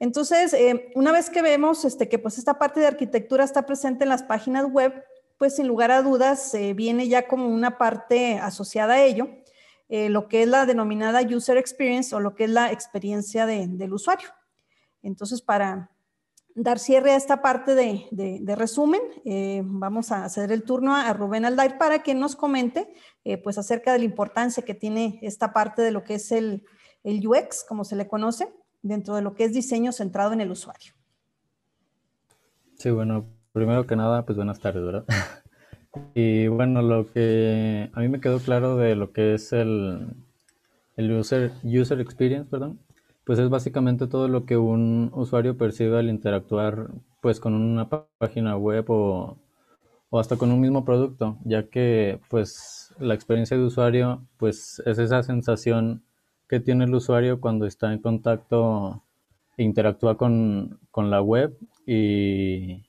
Entonces, 0.00 0.52
eh, 0.52 0.92
una 0.94 1.10
vez 1.10 1.28
que 1.28 1.42
vemos 1.42 1.84
este, 1.84 2.08
que 2.08 2.18
pues 2.18 2.38
esta 2.38 2.58
parte 2.58 2.80
de 2.80 2.86
arquitectura 2.86 3.44
está 3.44 3.66
presente 3.66 4.04
en 4.04 4.10
las 4.10 4.22
páginas 4.22 4.66
web, 4.70 5.04
pues 5.38 5.56
sin 5.56 5.66
lugar 5.66 5.90
a 5.90 6.02
dudas 6.02 6.54
eh, 6.54 6.72
viene 6.74 7.08
ya 7.08 7.26
como 7.26 7.48
una 7.48 7.78
parte 7.78 8.38
asociada 8.38 8.94
a 8.94 9.02
ello, 9.02 9.28
eh, 9.88 10.08
lo 10.08 10.28
que 10.28 10.42
es 10.42 10.48
la 10.48 10.66
denominada 10.66 11.22
user 11.22 11.56
experience 11.56 12.14
o 12.14 12.20
lo 12.20 12.34
que 12.34 12.44
es 12.44 12.50
la 12.50 12.70
experiencia 12.70 13.46
del 13.46 13.92
usuario. 13.92 14.28
Entonces, 15.02 15.40
para 15.40 15.90
dar 16.58 16.78
cierre 16.78 17.12
a 17.12 17.16
esta 17.16 17.40
parte 17.40 17.74
de, 17.74 18.54
resumen, 18.56 19.00
vamos 19.64 20.12
a 20.12 20.28
ceder 20.28 20.52
el 20.52 20.64
turno 20.64 20.94
a, 20.94 21.12
Rubén 21.12 21.44
Aldair 21.44 21.78
para 21.78 22.02
que 22.02 22.14
nos 22.14 22.36
comente 22.36 22.92
pues 23.42 23.58
acerca 23.58 23.92
de 23.92 24.00
la 24.00 24.04
importancia 24.04 24.64
que 24.64 24.74
tiene 24.74 25.18
esta 25.22 25.52
parte 25.52 25.82
de 25.82 25.90
lo 25.90 26.04
que 26.04 26.14
es 26.14 26.32
el, 26.32 26.64
UX, 27.04 27.64
como 27.66 27.84
se 27.84 27.96
le 27.96 28.08
conoce, 28.08 28.48
dentro 28.82 29.14
de 29.14 29.22
lo 29.22 29.34
que 29.34 29.44
es 29.44 29.52
diseño 29.52 29.92
centrado 29.92 30.32
en 30.32 30.40
el 30.40 30.50
usuario. 30.50 30.92
Sí, 32.74 32.90
bueno, 32.90 33.26
primero 33.52 33.86
que 33.86 33.96
nada, 33.96 34.24
pues 34.24 34.36
buenas 34.36 34.60
tardes, 34.60 34.84
¿verdad? 34.84 35.04
y 36.14 36.48
bueno, 36.48 36.82
lo 36.82 37.10
que 37.10 37.90
a 37.92 38.00
mí 38.00 38.08
me 38.08 38.20
quedó 38.20 38.38
claro 38.38 38.76
de 38.76 38.94
lo 38.94 39.12
que 39.12 39.34
es 39.34 39.52
el, 39.52 40.14
user 40.96 42.00
experience, 42.00 42.48
perdón, 42.50 42.80
pues 43.28 43.38
es 43.40 43.50
básicamente 43.50 44.06
todo 44.06 44.26
lo 44.26 44.46
que 44.46 44.56
un 44.56 45.10
usuario 45.12 45.58
percibe 45.58 45.98
al 45.98 46.08
interactuar 46.08 46.88
pues 47.20 47.40
con 47.40 47.52
una 47.52 47.86
página 48.16 48.56
web 48.56 48.86
o, 48.88 49.36
o 50.08 50.18
hasta 50.18 50.38
con 50.38 50.50
un 50.50 50.62
mismo 50.62 50.86
producto, 50.86 51.36
ya 51.44 51.64
que 51.68 52.20
pues 52.30 52.94
la 52.98 53.12
experiencia 53.12 53.58
de 53.58 53.64
usuario 53.64 54.22
pues 54.38 54.82
es 54.86 54.98
esa 54.98 55.22
sensación 55.22 56.02
que 56.48 56.58
tiene 56.58 56.86
el 56.86 56.94
usuario 56.94 57.38
cuando 57.38 57.66
está 57.66 57.92
en 57.92 57.98
contacto 57.98 59.02
e 59.58 59.62
interactúa 59.62 60.16
con, 60.16 60.80
con 60.90 61.10
la 61.10 61.20
web 61.20 61.54
y, 61.84 62.82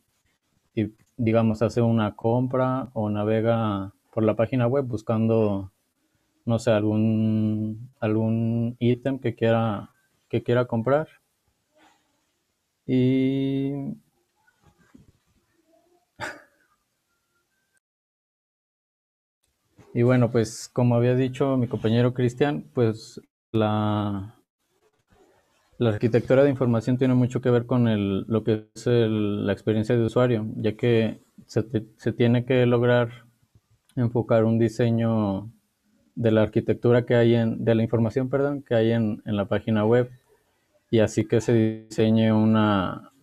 y, 0.74 0.94
digamos 1.18 1.62
hace 1.64 1.82
una 1.82 2.16
compra 2.16 2.92
o 2.94 3.10
navega 3.10 3.92
por 4.14 4.24
la 4.24 4.38
página 4.38 4.68
web 4.68 4.86
buscando 4.86 5.74
no 6.46 6.60
sé 6.60 6.72
algún 6.72 7.90
algún 8.00 8.78
ítem 8.80 9.20
que 9.20 9.36
quiera 9.36 9.90
que 10.30 10.44
quiera 10.44 10.66
comprar. 10.66 11.08
Y 12.86 13.72
Y 19.94 20.04
bueno, 20.04 20.32
pues 20.32 20.70
como 20.72 20.96
había 20.96 21.16
dicho 21.16 21.58
mi 21.58 21.68
compañero 21.68 22.14
Cristian, 22.14 22.66
pues 22.74 23.22
la, 23.52 24.36
la 25.78 25.90
arquitectura 25.90 26.44
de 26.44 26.50
información 26.50 26.98
tiene 26.98 27.14
mucho 27.16 27.42
que 27.42 27.50
ver 27.50 27.66
con 27.66 27.88
el, 27.88 28.26
lo 28.28 28.44
que 28.44 28.68
es 28.76 28.86
la 28.86 29.54
experiencia 29.54 29.96
de 29.96 30.04
usuario, 30.06 30.46
ya 30.58 30.76
que 30.76 31.22
se, 31.48 31.64
se, 31.98 32.12
tiene 32.12 32.46
que 32.46 32.66
lograr 32.66 33.10
enfocar 33.96 34.44
un 34.44 34.60
diseño 34.60 35.52
de 36.20 36.32
la 36.32 36.42
arquitectura 36.42 37.06
que 37.06 37.16
hay 37.16 37.34
en, 37.34 37.64
de 37.64 37.76
la 37.76 37.82
información, 37.82 38.30
perdón, 38.30 38.62
que 38.62 38.76
hay 38.76 38.92
en, 38.92 39.22
en 39.26 39.38
la 39.38 39.46
página 39.46 39.86
web, 39.86 40.12
y 40.92 41.00
así 41.00 41.26
que 41.26 41.40
se 41.40 41.86
diseñe 41.88 42.34
una, 42.34 43.14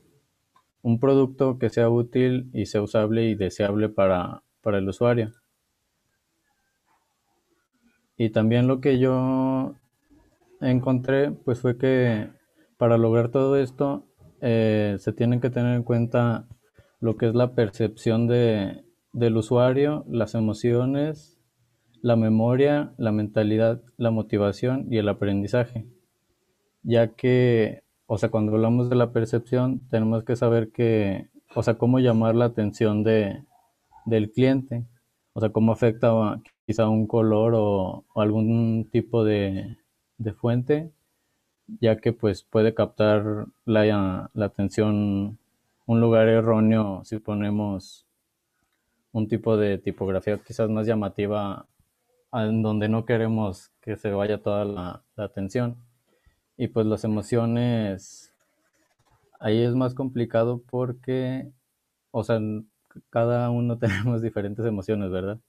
un 0.80 0.98
producto 0.98 1.58
que 1.58 1.68
sea 1.68 1.90
útil 1.90 2.48
y 2.54 2.64
sea 2.64 2.80
usable 2.80 3.26
y 3.26 3.34
deseable 3.34 3.90
para, 3.90 4.42
para 4.62 4.78
el 4.78 4.88
usuario. 4.88 5.34
Y 8.16 8.30
también 8.30 8.66
lo 8.66 8.80
que 8.80 8.98
yo 8.98 9.74
encontré, 10.62 11.32
pues 11.32 11.60
fue 11.60 11.76
que 11.76 12.30
para 12.78 12.96
lograr 12.96 13.28
todo 13.28 13.56
esto 13.58 14.06
eh, 14.40 14.96
se 15.00 15.12
tienen 15.12 15.42
que 15.42 15.50
tener 15.50 15.76
en 15.76 15.82
cuenta 15.82 16.46
lo 17.00 17.18
que 17.18 17.28
es 17.28 17.34
la 17.34 17.54
percepción 17.54 18.26
de, 18.26 18.84
del 19.12 19.36
usuario, 19.36 20.06
las 20.08 20.34
emociones, 20.34 21.35
la 22.06 22.14
memoria, 22.14 22.92
la 22.98 23.10
mentalidad, 23.10 23.82
la 23.96 24.12
motivación 24.12 24.86
y 24.92 24.98
el 24.98 25.08
aprendizaje. 25.08 25.86
Ya 26.84 27.08
que, 27.08 27.82
o 28.06 28.16
sea, 28.16 28.28
cuando 28.28 28.52
hablamos 28.52 28.88
de 28.88 28.94
la 28.94 29.10
percepción, 29.10 29.80
tenemos 29.90 30.22
que 30.22 30.36
saber 30.36 30.70
que, 30.70 31.26
o 31.56 31.64
sea, 31.64 31.74
cómo 31.74 31.98
llamar 31.98 32.36
la 32.36 32.44
atención 32.44 33.02
de, 33.02 33.42
del 34.04 34.30
cliente, 34.30 34.84
o 35.32 35.40
sea, 35.40 35.48
cómo 35.48 35.72
afecta 35.72 36.12
quizá 36.64 36.88
un 36.88 37.08
color 37.08 37.54
o, 37.56 38.04
algún 38.14 38.88
tipo 38.88 39.24
de, 39.24 39.76
fuente, 40.36 40.92
ya 41.80 41.96
que 41.96 42.12
pues 42.12 42.44
puede 42.44 42.72
captar 42.72 43.46
la, 43.64 44.30
atención 44.36 45.38
un 45.86 46.00
lugar 46.00 46.28
erróneo 46.28 47.02
si 47.04 47.18
ponemos 47.18 48.06
un 49.10 49.26
tipo 49.26 49.56
de 49.56 49.78
tipografía 49.78 50.38
quizás 50.38 50.70
más 50.70 50.86
llamativa 50.86 51.66
en 52.44 52.62
donde 52.62 52.88
no 52.88 53.04
queremos 53.04 53.70
que 53.80 53.96
se 53.96 54.10
vaya 54.10 54.42
toda 54.42 54.64
la, 54.64 55.04
la, 55.16 55.24
atención. 55.24 55.76
Y 56.56 56.68
pues 56.68 56.86
las 56.86 57.04
emociones, 57.04 58.34
ahí 59.40 59.62
es 59.62 59.74
más 59.74 59.94
complicado 59.94 60.62
porque, 60.70 61.50
o 62.10 62.24
sea, 62.24 62.40
cada 63.10 63.50
uno 63.50 63.78
tenemos 63.78 64.22
diferentes 64.22 64.64
emociones, 64.66 65.10
¿verdad? 65.10 65.40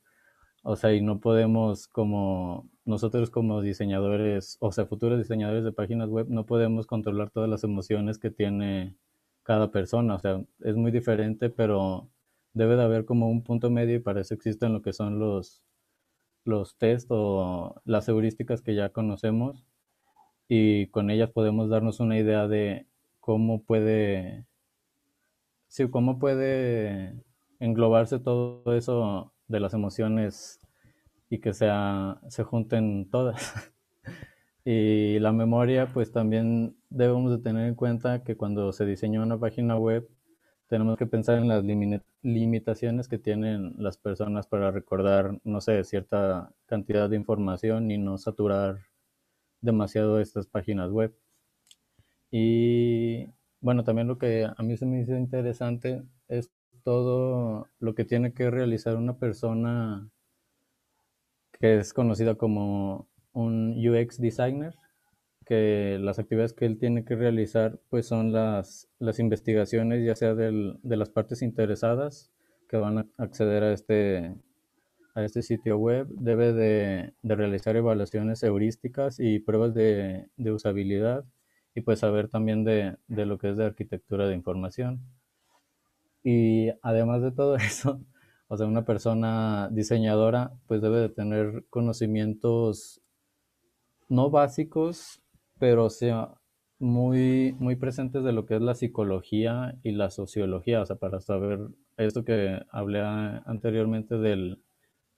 O 0.63 0.75
sea, 0.75 0.93
y 0.93 1.01
no 1.01 1.19
podemos 1.19 1.87
como 1.87 2.69
nosotros 2.85 3.29
como 3.29 3.61
diseñadores, 3.61 4.57
o 4.59 4.71
sea, 4.71 4.85
futuros 4.85 5.17
diseñadores 5.17 5.63
de 5.63 5.71
páginas 5.71 6.09
web, 6.09 6.27
no 6.29 6.45
podemos 6.45 6.87
controlar 6.87 7.29
todas 7.31 7.49
las 7.49 7.63
emociones 7.63 8.17
que 8.17 8.31
tiene 8.31 8.95
cada 9.43 9.71
persona. 9.71 10.15
O 10.15 10.19
sea, 10.19 10.41
es 10.61 10.75
muy 10.75 10.91
diferente, 10.91 11.49
pero 11.49 12.09
debe 12.53 12.75
de 12.75 12.83
haber 12.83 13.05
como 13.05 13.29
un 13.29 13.43
punto 13.43 13.69
medio 13.69 13.95
y 13.95 13.99
para 13.99 14.21
eso 14.21 14.33
existen 14.33 14.73
lo 14.73 14.81
que 14.81 14.93
son 14.93 15.19
los, 15.19 15.63
los 16.47 16.77
test 16.77 17.07
o 17.09 17.81
las 17.85 18.07
heurísticas 18.07 18.61
que 18.61 18.75
ya 18.75 18.89
conocemos 18.89 19.65
y 20.47 20.87
con 20.87 21.09
ellas 21.09 21.29
podemos 21.31 21.69
darnos 21.69 21.99
una 21.99 22.17
idea 22.17 22.47
de 22.47 22.87
cómo 23.19 23.63
puede, 23.63 24.45
sí, 25.67 25.89
cómo 25.89 26.19
puede 26.19 27.21
englobarse 27.59 28.19
todo 28.19 28.63
eso 28.73 29.33
de 29.47 29.59
las 29.59 29.73
emociones 29.73 30.61
y 31.29 31.39
que 31.39 31.53
sea, 31.53 32.21
se 32.29 32.43
junten 32.43 33.09
todas. 33.09 33.53
y 34.65 35.19
la 35.19 35.33
memoria, 35.33 35.91
pues 35.93 36.11
también 36.11 36.77
debemos 36.89 37.31
de 37.31 37.39
tener 37.39 37.67
en 37.67 37.75
cuenta 37.75 38.23
que 38.23 38.37
cuando 38.37 38.71
se 38.71 38.85
diseñó 38.85 39.23
una 39.23 39.37
página 39.37 39.77
web, 39.77 40.07
tenemos 40.67 40.97
que 40.97 41.05
pensar 41.05 41.37
en 41.37 41.47
las 41.47 41.63
limitaciones 42.21 43.07
que 43.07 43.17
tienen 43.17 43.75
las 43.77 43.97
personas 43.97 44.47
para 44.47 44.71
recordar, 44.71 45.39
no 45.43 45.61
sé, 45.61 45.83
cierta 45.83 46.51
cantidad 46.65 47.09
de 47.09 47.15
información 47.15 47.89
y 47.91 47.97
no 47.97 48.17
saturar 48.17 48.79
demasiado 49.61 50.19
estas 50.19 50.47
páginas 50.47 50.91
web. 50.91 51.15
Y 52.31 53.27
bueno, 53.61 53.83
también 53.83 54.07
lo 54.07 54.17
que 54.17 54.45
a 54.45 54.63
mí 54.63 54.77
se 54.77 54.85
me 54.85 55.01
hizo 55.01 55.15
interesante 55.15 56.03
es 56.27 56.51
todo 56.83 57.67
lo 57.79 57.95
que 57.95 58.05
tiene 58.05 58.33
que 58.33 58.49
realizar 58.49 58.95
una 58.95 59.17
persona 59.17 60.09
que 61.59 61.79
es 61.79 61.93
conocida 61.93 62.35
como 62.35 63.07
un 63.33 63.73
UX 63.77 64.19
designer, 64.19 64.75
que 65.47 65.97
las 66.01 66.19
actividades 66.19 66.53
que 66.53 66.65
él 66.65 66.77
tiene 66.77 67.05
que 67.05 67.15
realizar 67.15 67.79
pues 67.89 68.05
son 68.05 68.33
las, 68.33 68.89
las 68.99 69.19
investigaciones 69.19 70.05
ya 70.05 70.15
sea 70.15 70.35
del, 70.35 70.77
de 70.83 70.97
las 70.97 71.09
partes 71.09 71.41
interesadas 71.41 72.31
que 72.67 72.75
van 72.75 72.97
a 72.97 73.07
acceder 73.17 73.63
a 73.63 73.71
este, 73.71 74.35
a 75.15 75.23
este 75.23 75.41
sitio 75.41 75.77
web, 75.77 76.07
debe 76.09 76.51
de, 76.51 77.13
de 77.21 77.35
realizar 77.35 77.77
evaluaciones 77.77 78.43
heurísticas 78.43 79.19
y 79.19 79.39
pruebas 79.39 79.73
de, 79.73 80.27
de 80.35 80.51
usabilidad 80.51 81.23
y 81.73 81.81
pues 81.81 81.99
saber 81.99 82.27
también 82.27 82.65
de, 82.65 82.97
de 83.07 83.25
lo 83.25 83.37
que 83.37 83.51
es 83.51 83.57
de 83.57 83.65
arquitectura 83.65 84.27
de 84.27 84.35
información. 84.35 84.99
Y 86.23 86.71
además 86.81 87.21
de 87.21 87.31
todo 87.31 87.55
eso, 87.55 88.01
o 88.49 88.57
sea, 88.57 88.67
una 88.67 88.83
persona 88.83 89.69
diseñadora 89.71 90.51
pues 90.67 90.81
debe 90.81 90.99
de 90.99 91.09
tener 91.09 91.63
conocimientos 91.69 93.01
no 94.09 94.29
básicos, 94.29 95.21
pero 95.59 95.89
sea 95.89 96.35
muy, 96.79 97.55
muy 97.59 97.75
presentes 97.75 98.23
de 98.23 98.33
lo 98.33 98.45
que 98.45 98.55
es 98.55 98.61
la 98.61 98.75
psicología 98.75 99.75
y 99.83 99.91
la 99.91 100.09
sociología, 100.09 100.81
o 100.81 100.85
sea, 100.85 100.97
para 100.97 101.19
saber 101.21 101.59
esto 101.97 102.23
que 102.23 102.61
hablé 102.69 103.01
anteriormente 103.01 104.17
del, 104.17 104.61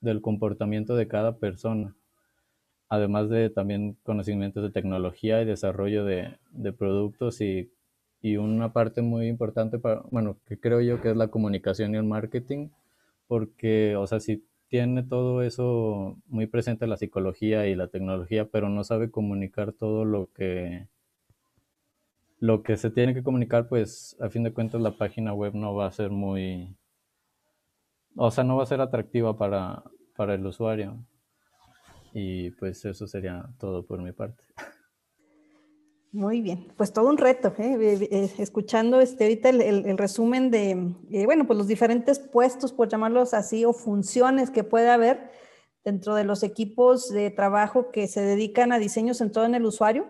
del 0.01 0.22
comportamiento 0.22 0.96
de 0.96 1.08
cada 1.08 1.38
persona, 1.38 1.96
además 2.89 3.29
de 3.29 3.50
también 3.50 3.98
conocimientos 4.03 4.63
de 4.63 4.72
tecnología 4.72 5.41
y 5.41 5.46
desarrollo 5.46 6.05
de, 6.05 6.38
de 6.51 6.74
productos 6.74 7.41
y 7.41 7.72
y 8.22 8.38
una 8.38 8.74
parte 8.74 9.01
muy 9.01 9.27
importante 9.27 9.79
para, 9.79 10.01
bueno, 10.12 10.38
que 10.46 10.60
creo 10.60 10.81
yo 10.81 11.01
que 11.01 11.12
es 11.12 11.17
la 11.17 11.29
comunicación 11.29 11.93
y 11.93 11.98
el 11.98 12.03
marketing, 12.03 12.69
porque, 13.27 13.96
o 13.96 14.08
sea, 14.08 14.19
si 14.19 14.46
tiene 14.69 15.03
todo 15.03 15.41
eso 15.41 16.17
muy 16.27 16.47
presente 16.47 16.88
la 16.88 16.97
psicología 16.97 17.67
y 17.67 17.75
la 17.75 17.88
tecnología, 17.88 18.45
pero 18.49 18.69
no 18.69 18.83
sabe 18.83 19.11
comunicar 19.11 19.73
todo 19.73 20.05
lo 20.05 20.31
que 20.31 20.88
lo 22.39 22.63
que 22.63 22.77
se 22.77 22.89
tiene 22.89 23.13
que 23.13 23.23
comunicar, 23.23 23.67
pues 23.67 24.15
a 24.21 24.29
fin 24.29 24.43
de 24.43 24.53
cuentas 24.53 24.81
la 24.81 24.97
página 24.97 25.33
web 25.33 25.53
no 25.55 25.75
va 25.75 25.88
a 25.88 25.91
ser 25.91 26.09
muy, 26.09 26.75
o 28.15 28.31
sea, 28.31 28.43
no 28.43 28.55
va 28.57 28.63
a 28.63 28.67
ser 28.67 28.81
atractiva 28.81 29.38
para, 29.38 29.83
para 30.15 30.35
el 30.35 30.45
usuario. 30.45 30.97
Y 32.13 32.51
pues 32.51 32.85
eso 32.85 33.07
sería 33.07 33.49
todo 33.59 33.85
por 33.85 34.01
mi 34.01 34.11
parte. 34.11 34.43
Muy 36.11 36.41
bien, 36.41 36.73
pues 36.75 36.91
todo 36.91 37.07
un 37.07 37.19
reto, 37.19 37.53
¿eh? 37.59 37.77
Eh, 38.09 38.31
escuchando 38.39 38.99
este, 38.99 39.25
ahorita 39.25 39.49
el, 39.49 39.95
resumen 39.95 40.49
de, 40.49 40.95
eh, 41.11 41.25
bueno, 41.25 41.45
pues 41.45 41.55
los 41.57 41.67
diferentes 41.67 42.17
puestos, 42.17 42.73
por 42.73 42.89
llamarlos 42.89 43.35
así, 43.35 43.63
o 43.63 43.73
funciones 43.73 44.49
que 44.49 44.63
puede 44.63 44.89
haber 44.89 45.29
dentro 45.83 46.15
de 46.15 46.23
los 46.23 46.41
equipos 46.41 47.09
de 47.09 47.29
trabajo 47.29 47.91
que 47.91 48.07
se 48.07 48.21
dedican 48.21 48.71
a 48.71 48.79
diseño 48.79 49.13
centrado 49.13 49.47
en 49.47 49.53
el 49.53 49.65
usuario. 49.65 50.07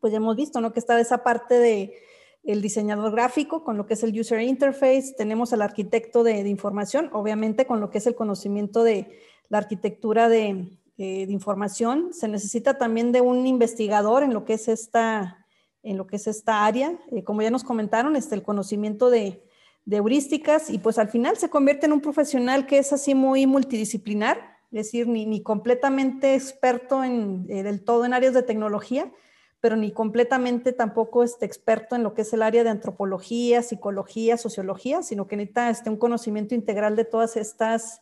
Pues 0.00 0.12
ya 0.12 0.16
hemos 0.16 0.34
visto, 0.34 0.60
¿no? 0.60 0.72
Que 0.72 0.80
está 0.80 0.98
esa 0.98 1.22
parte 1.22 1.60
de 1.60 1.94
el 2.42 2.60
diseñador 2.60 3.12
gráfico 3.12 3.62
con 3.62 3.76
lo 3.76 3.86
que 3.86 3.94
es 3.94 4.02
el 4.02 4.18
user 4.18 4.40
interface, 4.40 5.14
tenemos 5.16 5.52
al 5.52 5.62
arquitecto 5.62 6.24
de 6.24 6.40
información, 6.48 7.08
obviamente 7.12 7.66
con 7.66 7.80
lo 7.80 7.88
que 7.88 7.98
es 7.98 8.06
el 8.08 8.16
conocimiento 8.16 8.82
de 8.82 9.16
la 9.48 9.58
arquitectura 9.58 10.28
de, 10.28 10.76
eh, 10.96 11.26
de 11.26 11.32
información, 11.32 12.12
se 12.12 12.28
necesita 12.28 12.78
también 12.78 13.10
de 13.10 13.20
un 13.20 13.46
investigador 13.46 14.22
en 14.22 14.32
lo 14.32 14.44
que 14.44 14.54
es 14.54 14.68
esta, 14.68 15.44
en 15.82 15.96
lo 15.96 16.06
que 16.06 16.16
es 16.16 16.26
esta 16.28 16.64
área. 16.64 16.98
Eh, 17.10 17.24
como 17.24 17.42
ya 17.42 17.50
nos 17.50 17.64
comentaron, 17.64 18.14
este, 18.14 18.36
el 18.36 18.42
conocimiento 18.42 19.10
de, 19.10 19.42
heurísticas 19.90 20.70
y 20.70 20.78
pues 20.78 20.98
al 20.98 21.08
final 21.08 21.36
se 21.36 21.50
convierte 21.50 21.86
en 21.86 21.92
un 21.92 22.00
profesional 22.00 22.66
que 22.66 22.78
es 22.78 22.92
así 22.92 23.14
muy 23.14 23.46
multidisciplinar, 23.46 24.38
es 24.72 24.86
decir, 24.86 25.08
ni, 25.08 25.26
ni 25.26 25.42
completamente 25.42 26.34
experto 26.34 27.04
en, 27.04 27.44
eh, 27.50 27.62
del 27.62 27.84
todo 27.84 28.04
en 28.04 28.14
áreas 28.14 28.32
de 28.32 28.42
tecnología, 28.42 29.12
pero 29.60 29.76
ni 29.76 29.92
completamente 29.92 30.72
tampoco 30.72 31.22
este 31.22 31.44
experto 31.44 31.96
en 31.96 32.02
lo 32.02 32.14
que 32.14 32.22
es 32.22 32.32
el 32.32 32.42
área 32.42 32.64
de 32.64 32.70
antropología, 32.70 33.62
psicología, 33.62 34.36
sociología, 34.36 35.02
sino 35.02 35.26
que 35.26 35.36
necesita 35.36 35.70
este, 35.70 35.90
un 35.90 35.96
conocimiento 35.96 36.54
integral 36.54 36.96
de 36.96 37.04
todas 37.04 37.36
estas 37.36 38.00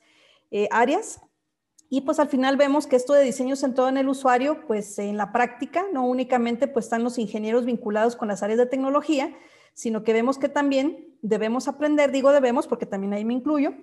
eh, 0.51 0.69
áreas. 0.71 1.21
Y 1.95 2.01
pues 2.01 2.19
al 2.19 2.29
final 2.29 2.57
vemos 2.57 2.87
que 2.87 2.97
esto 2.97 3.13
de 3.13 3.23
diseño 3.23 3.55
centrado 3.55 3.91
en 3.91 3.99
el 3.99 4.09
usuario, 4.09 4.67
pues 4.67 4.99
en 4.99 5.19
la 5.19 5.31
práctica, 5.31 5.85
no 5.93 6.07
únicamente 6.07 6.67
pues 6.67 6.87
están 6.87 7.05
los 7.05 7.19
ingenieros 7.19 7.67
vinculados 7.67 8.17
con 8.17 8.29
las 8.29 8.43
áreas 8.43 8.59
de 8.59 8.65
tecnología, 8.65 9.37
sino 9.75 10.03
que 10.03 10.15
vemos 10.15 10.39
que 10.39 10.49
también 10.49 11.19
debemos 11.21 11.69
aprender, 11.69 12.11
digo 12.11 12.33
debemos 12.33 12.67
porque 12.67 12.87
también 12.87 13.13
ahí 13.13 13.27
me 13.27 13.35
incluyo, 13.35 13.75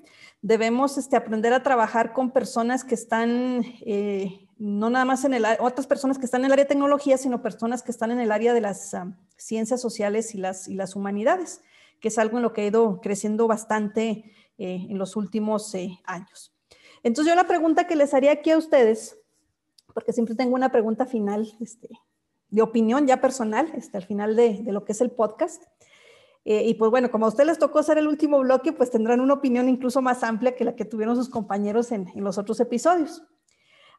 debemos 0.42 0.98
este, 0.98 1.18
aprender 1.18 1.54
a 1.54 1.62
trabajar 1.62 2.12
con 2.14 2.32
personas 2.32 2.84
que 2.84 2.96
están, 2.96 3.64
eh, 3.86 4.48
no 4.58 4.90
nada 4.90 5.06
más 5.06 5.24
en 5.24 5.36
el 5.36 5.46
otras 5.60 5.86
personas 5.86 6.18
que 6.18 6.26
están 6.26 6.42
en 6.42 6.46
el 6.46 6.54
área 6.54 6.66
de 6.66 6.70
tecnología, 6.70 7.20
sino 7.20 7.44
personas 7.44 7.84
que 7.84 7.92
están 7.92 8.10
en 8.10 8.22
el 8.22 8.32
área 8.32 8.56
de 8.56 8.62
las 8.62 8.92
ah, 8.96 9.16
ciencias 9.38 9.82
sociales 9.82 10.34
y 10.34 10.40
las, 10.40 10.68
y 10.68 10.74
las 10.74 10.96
humanidades, 10.96 11.62
que 12.00 12.08
es 12.08 12.18
algo 12.18 12.38
en 12.38 12.42
lo 12.42 12.54
que 12.54 12.62
ha 12.62 12.66
ido 12.66 13.02
creciendo 13.02 13.46
bastante 13.46 14.34
eh, 14.58 14.88
en 14.90 14.98
los 14.98 15.16
últimos 15.16 15.76
eh, 15.76 16.00
años. 16.06 16.59
Entonces 17.04 17.32
yo 17.32 17.36
la 17.36 17.48
pregunta 17.48 17.88
que 17.88 17.96
les 17.96 18.14
haría 18.14 18.32
aquí 18.32 18.52
a 18.52 18.58
ustedes, 18.58 19.18
porque 19.94 20.14
siempre 20.14 20.36
tengo 20.36 20.56
una 20.56 20.72
pregunta 20.72 21.06
final 21.06 21.52
este, 21.60 21.90
de 22.50 22.62
opinión 22.62 23.08
ya 23.08 23.22
personal, 23.22 23.72
este, 23.76 23.98
al 23.98 24.04
final 24.04 24.36
de, 24.36 24.64
lo 24.68 24.86
que 24.86 24.94
es 24.94 25.02
el 25.02 25.12
podcast. 25.12 25.64
Eh, 26.46 26.64
y 26.66 26.74
pues 26.76 26.90
bueno, 26.90 27.12
como 27.12 27.26
a 27.26 27.30
ustedes 27.30 27.48
les 27.48 27.60
tocó 27.60 27.80
hacer 27.80 27.98
el 27.98 28.08
último 28.08 28.40
bloque, 28.40 28.72
pues 28.74 28.90
tendrán 28.90 29.20
una 29.20 29.34
opinión 29.34 29.70
incluso 29.70 30.02
más 30.02 30.24
amplia 30.24 30.56
que 30.56 30.64
la 30.64 30.76
que 30.76 30.86
tuvieron 30.86 31.16
sus 31.16 31.30
compañeros 31.30 31.92
en, 31.92 32.10
los 32.16 32.38
otros 32.38 32.60
episodios. 32.60 33.24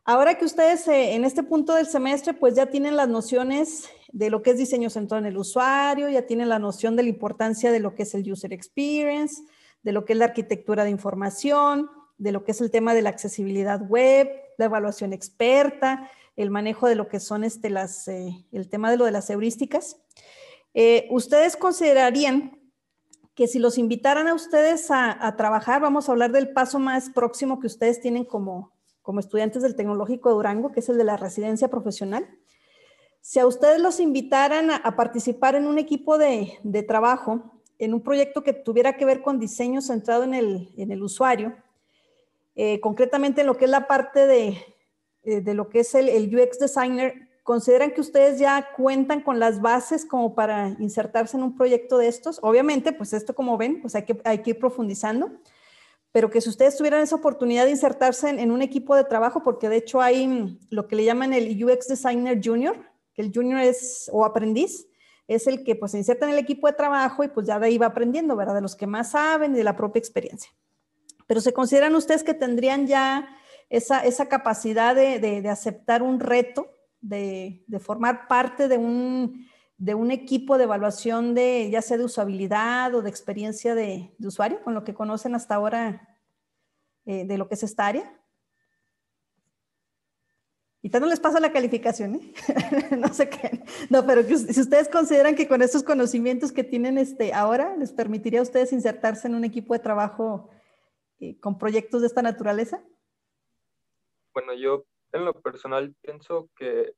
Ahora 0.04 0.36
que 0.38 0.46
ustedes 0.46 0.88
eh, 0.88 1.14
en 1.14 1.24
este 1.24 1.42
punto 1.42 1.74
del 1.74 1.86
semestre 1.86 2.32
pues 2.32 2.54
ya 2.54 2.66
tienen 2.66 2.96
las 2.96 3.08
nociones 3.08 3.90
de 4.10 4.30
lo 4.30 4.42
que 4.42 4.50
es 4.50 4.58
diseño 4.58 4.88
centrado 4.88 5.20
en 5.20 5.26
el 5.26 5.36
usuario, 5.36 6.08
ya 6.08 6.26
tienen 6.26 6.48
la 6.48 6.58
noción 6.58 6.96
de 6.96 7.02
la 7.02 7.10
importancia 7.10 7.70
de 7.70 7.80
lo 7.80 7.94
que 7.94 8.04
es 8.04 8.14
el 8.14 8.30
user 8.30 8.52
experience, 8.52 9.42
de 9.82 9.92
lo 9.92 10.04
que 10.04 10.14
es 10.14 10.18
la 10.18 10.24
arquitectura 10.24 10.84
de 10.84 10.90
información, 10.90 11.90
de 12.20 12.32
lo 12.32 12.44
que 12.44 12.52
es 12.52 12.60
el 12.60 12.70
tema 12.70 12.94
de 12.94 13.00
la 13.00 13.08
accesibilidad 13.08 13.80
web, 13.88 14.30
la 14.58 14.66
evaluación 14.66 15.14
experta, 15.14 16.10
el 16.36 16.50
manejo 16.50 16.86
de 16.86 16.94
lo 16.94 17.08
que 17.08 17.18
son 17.18 17.44
este, 17.44 17.70
las, 17.70 18.06
eh, 18.08 18.44
el 18.52 18.68
tema 18.68 18.90
de 18.90 18.98
lo 18.98 19.06
de 19.06 19.10
las 19.10 19.30
heurísticas. 19.30 19.96
Eh, 20.74 21.08
¿Ustedes 21.10 21.56
considerarían 21.56 22.58
que 23.34 23.48
si 23.48 23.58
los 23.58 23.78
invitaran 23.78 24.28
a 24.28 24.34
ustedes 24.34 24.90
a, 24.90 25.34
trabajar, 25.38 25.80
vamos 25.80 26.08
a 26.08 26.12
hablar 26.12 26.30
del 26.30 26.52
paso 26.52 26.78
más 26.78 27.08
próximo 27.08 27.58
que 27.58 27.68
ustedes 27.68 28.02
tienen 28.02 28.26
como, 28.26 28.74
como 29.00 29.18
estudiantes 29.18 29.62
del 29.62 29.74
Tecnológico 29.74 30.28
de 30.28 30.34
Durango, 30.34 30.72
que 30.72 30.80
es 30.80 30.88
el 30.90 30.98
de 30.98 31.04
la 31.04 31.16
residencia 31.16 31.68
profesional? 31.68 32.28
Si 33.22 33.38
a 33.38 33.46
ustedes 33.46 33.80
los 33.80 33.98
invitaran 33.98 34.70
a, 34.70 34.94
participar 34.94 35.54
en 35.54 35.66
un 35.66 35.78
equipo 35.78 36.18
de, 36.18 36.58
de, 36.64 36.82
trabajo, 36.82 37.62
en 37.78 37.94
un 37.94 38.02
proyecto 38.02 38.42
que 38.42 38.52
tuviera 38.52 38.98
que 38.98 39.06
ver 39.06 39.22
con 39.22 39.38
diseño 39.38 39.80
centrado 39.80 40.24
en 40.24 40.34
el, 40.34 40.70
en 40.76 40.90
el 40.90 41.02
usuario, 41.02 41.56
eh, 42.62 42.78
concretamente 42.78 43.40
en 43.40 43.46
lo 43.46 43.56
que 43.56 43.64
es 43.64 43.70
la 43.70 43.86
parte 43.86 44.26
de, 44.26 44.48
eh, 45.22 45.40
de 45.40 45.54
lo 45.54 45.70
que 45.70 45.80
es 45.80 45.94
el, 45.94 46.36
UX 46.36 46.58
Designer, 46.58 47.14
¿consideran 47.42 47.92
que 47.92 48.02
ustedes 48.02 48.38
ya 48.38 48.72
cuentan 48.76 49.22
con 49.22 49.40
las 49.40 49.62
bases 49.62 50.04
como 50.04 50.34
para 50.34 50.76
insertarse 50.78 51.38
en 51.38 51.42
un 51.42 51.56
proyecto 51.56 51.96
de 51.96 52.08
estos? 52.08 52.38
Obviamente, 52.42 52.92
pues 52.92 53.14
esto 53.14 53.34
como 53.34 53.56
ven, 53.56 53.80
pues 53.80 53.94
hay 53.94 54.02
que, 54.02 54.20
hay 54.26 54.42
que 54.42 54.50
ir 54.50 54.58
profundizando, 54.58 55.30
pero 56.12 56.28
que 56.28 56.42
si 56.42 56.50
ustedes 56.50 56.76
tuvieran 56.76 57.00
esa 57.00 57.16
oportunidad 57.16 57.64
de 57.64 57.70
insertarse 57.70 58.28
en, 58.28 58.50
un 58.50 58.60
equipo 58.60 58.94
de 58.94 59.04
trabajo, 59.04 59.42
porque 59.42 59.70
de 59.70 59.76
hecho 59.78 60.02
hay 60.02 60.58
lo 60.68 60.86
que 60.86 60.96
le 60.96 61.04
llaman 61.04 61.32
el 61.32 61.64
UX 61.64 61.88
Designer 61.88 62.42
Junior, 62.44 62.76
que 63.14 63.22
el 63.22 63.32
junior 63.34 63.60
es 63.60 64.10
o 64.12 64.22
aprendiz, 64.22 64.86
es 65.28 65.46
el 65.46 65.64
que 65.64 65.76
pues 65.76 65.92
se 65.92 65.96
inserta 65.96 66.26
en 66.26 66.32
el 66.32 66.38
equipo 66.38 66.66
de 66.66 66.74
trabajo 66.74 67.24
y 67.24 67.28
pues 67.28 67.46
ya 67.46 67.58
de 67.58 67.68
ahí 67.68 67.78
va 67.78 67.86
aprendiendo, 67.86 68.36
¿verdad? 68.36 68.56
De 68.56 68.60
los 68.60 68.76
que 68.76 68.86
más 68.86 69.12
saben 69.12 69.54
y 69.54 69.56
de 69.56 69.64
la 69.64 69.76
propia 69.76 69.98
experiencia 69.98 70.52
pero 71.30 71.40
¿se 71.40 71.52
consideran 71.52 71.94
ustedes 71.94 72.24
que 72.24 72.34
tendrían 72.34 72.88
ya 72.88 73.28
esa, 73.68 74.00
esa 74.00 74.26
capacidad 74.26 74.96
de, 74.96 75.20
de, 75.20 75.48
aceptar 75.48 76.02
un 76.02 76.18
reto, 76.18 76.76
de, 77.00 77.62
de 77.68 77.78
formar 77.78 78.26
parte 78.26 78.66
de 78.66 78.76
un, 78.76 79.46
de 79.76 79.94
un, 79.94 80.10
equipo 80.10 80.58
de 80.58 80.64
evaluación 80.64 81.36
de 81.36 81.70
ya 81.70 81.82
sea 81.82 81.98
de 81.98 82.04
usabilidad 82.04 82.92
o 82.96 83.02
de 83.02 83.10
experiencia 83.10 83.76
de, 83.76 84.12
usuario, 84.18 84.60
con 84.64 84.74
lo 84.74 84.82
que 84.82 84.92
conocen 84.92 85.36
hasta 85.36 85.54
ahora 85.54 86.18
eh, 87.06 87.24
de 87.24 87.38
lo 87.38 87.46
que 87.46 87.54
es 87.54 87.62
esta 87.62 87.86
área? 87.86 88.12
Y 90.82 90.90
tal 90.90 91.02
no 91.02 91.06
les 91.06 91.20
pasa 91.20 91.38
la 91.38 91.52
calificación, 91.52 92.16
¿eh? 92.16 92.32
no 92.98 93.14
sé 93.14 93.28
qué. 93.28 93.62
No, 93.88 94.04
pero 94.04 94.24
si 94.24 94.60
ustedes 94.60 94.88
consideran 94.88 95.36
que 95.36 95.46
con 95.46 95.62
estos 95.62 95.84
conocimientos 95.84 96.50
que 96.50 96.64
tienen 96.64 96.98
este, 96.98 97.32
ahora, 97.32 97.76
les 97.76 97.92
permitiría 97.92 98.40
a 98.40 98.42
ustedes 98.42 98.72
insertarse 98.72 99.28
en 99.28 99.36
un 99.36 99.44
equipo 99.44 99.74
de 99.74 99.78
trabajo 99.78 100.50
eh, 101.20 101.38
con 101.38 101.58
proyectos 101.58 102.00
de 102.00 102.06
esta 102.06 102.22
naturaleza? 102.22 102.82
Bueno, 104.32 104.54
yo 104.54 104.84
en 105.12 105.24
lo 105.24 105.34
personal 105.40 105.94
pienso 106.00 106.48
que, 106.56 106.94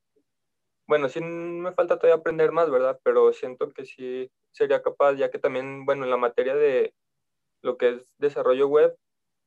bueno, 0.87 1.09
sí 1.09 1.21
me 1.21 1.73
falta 1.73 1.97
todavía 1.97 2.19
aprender 2.19 2.51
más, 2.51 2.69
¿verdad? 2.69 2.99
Pero 3.03 3.33
siento 3.33 3.69
que 3.71 3.85
sí 3.85 4.31
sería 4.51 4.81
capaz, 4.81 5.15
ya 5.15 5.29
que 5.29 5.39
también, 5.39 5.85
bueno, 5.85 6.03
en 6.03 6.09
la 6.09 6.17
materia 6.17 6.55
de 6.55 6.93
lo 7.61 7.77
que 7.77 7.89
es 7.89 8.13
desarrollo 8.17 8.67
web, 8.67 8.95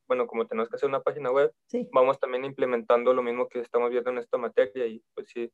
bueno, 0.07 0.25
como 0.27 0.47
tenemos 0.47 0.69
que 0.69 0.75
hacer 0.75 0.89
una 0.89 1.01
página 1.01 1.31
web, 1.31 1.53
vamos 1.91 2.19
también 2.19 2.45
implementando 2.45 3.13
lo 3.13 3.21
mismo 3.21 3.49
que 3.49 3.59
estamos 3.59 3.89
viendo 3.89 4.09
en 4.09 4.19
esta 4.19 4.37
materia 4.37 4.85
y 4.85 5.03
pues 5.13 5.29
sí, 5.29 5.51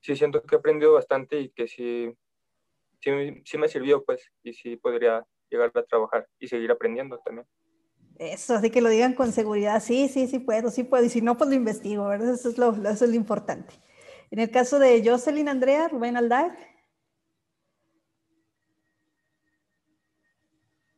sí 0.00 0.16
siento 0.16 0.42
que 0.42 0.54
he 0.54 0.58
aprendido 0.58 0.94
bastante 0.94 1.40
y 1.40 1.50
que 1.50 1.68
sí, 1.68 2.12
sí, 3.00 3.42
sí 3.44 3.58
me 3.58 3.68
sirvió, 3.68 4.04
pues, 4.04 4.30
y 4.42 4.54
sí 4.54 4.76
podría 4.76 5.24
llegar 5.50 5.70
a 5.74 5.82
trabajar 5.82 6.26
y 6.38 6.48
seguir 6.48 6.70
aprendiendo 6.70 7.18
también. 7.24 7.46
Eso, 8.18 8.54
así 8.54 8.70
que 8.70 8.80
lo 8.80 8.88
digan 8.88 9.14
con 9.14 9.32
seguridad. 9.32 9.82
Sí, 9.82 10.08
sí, 10.08 10.26
sí 10.26 10.38
puedo, 10.38 10.70
sí 10.70 10.84
puedo. 10.84 11.04
Y 11.04 11.08
si 11.08 11.20
no, 11.20 11.36
pues 11.36 11.50
lo 11.50 11.56
investigo, 11.56 12.06
¿verdad? 12.06 12.34
Eso 12.34 12.48
es 12.48 12.58
lo, 12.58 12.72
eso 12.72 13.04
es 13.04 13.10
lo 13.10 13.16
importante. 13.16 13.74
En 14.30 14.38
el 14.38 14.50
caso 14.50 14.78
de 14.78 15.02
Jocelyn 15.04 15.48
Andrea, 15.48 15.88
Rubén 15.88 16.16
Aldar. 16.16 16.56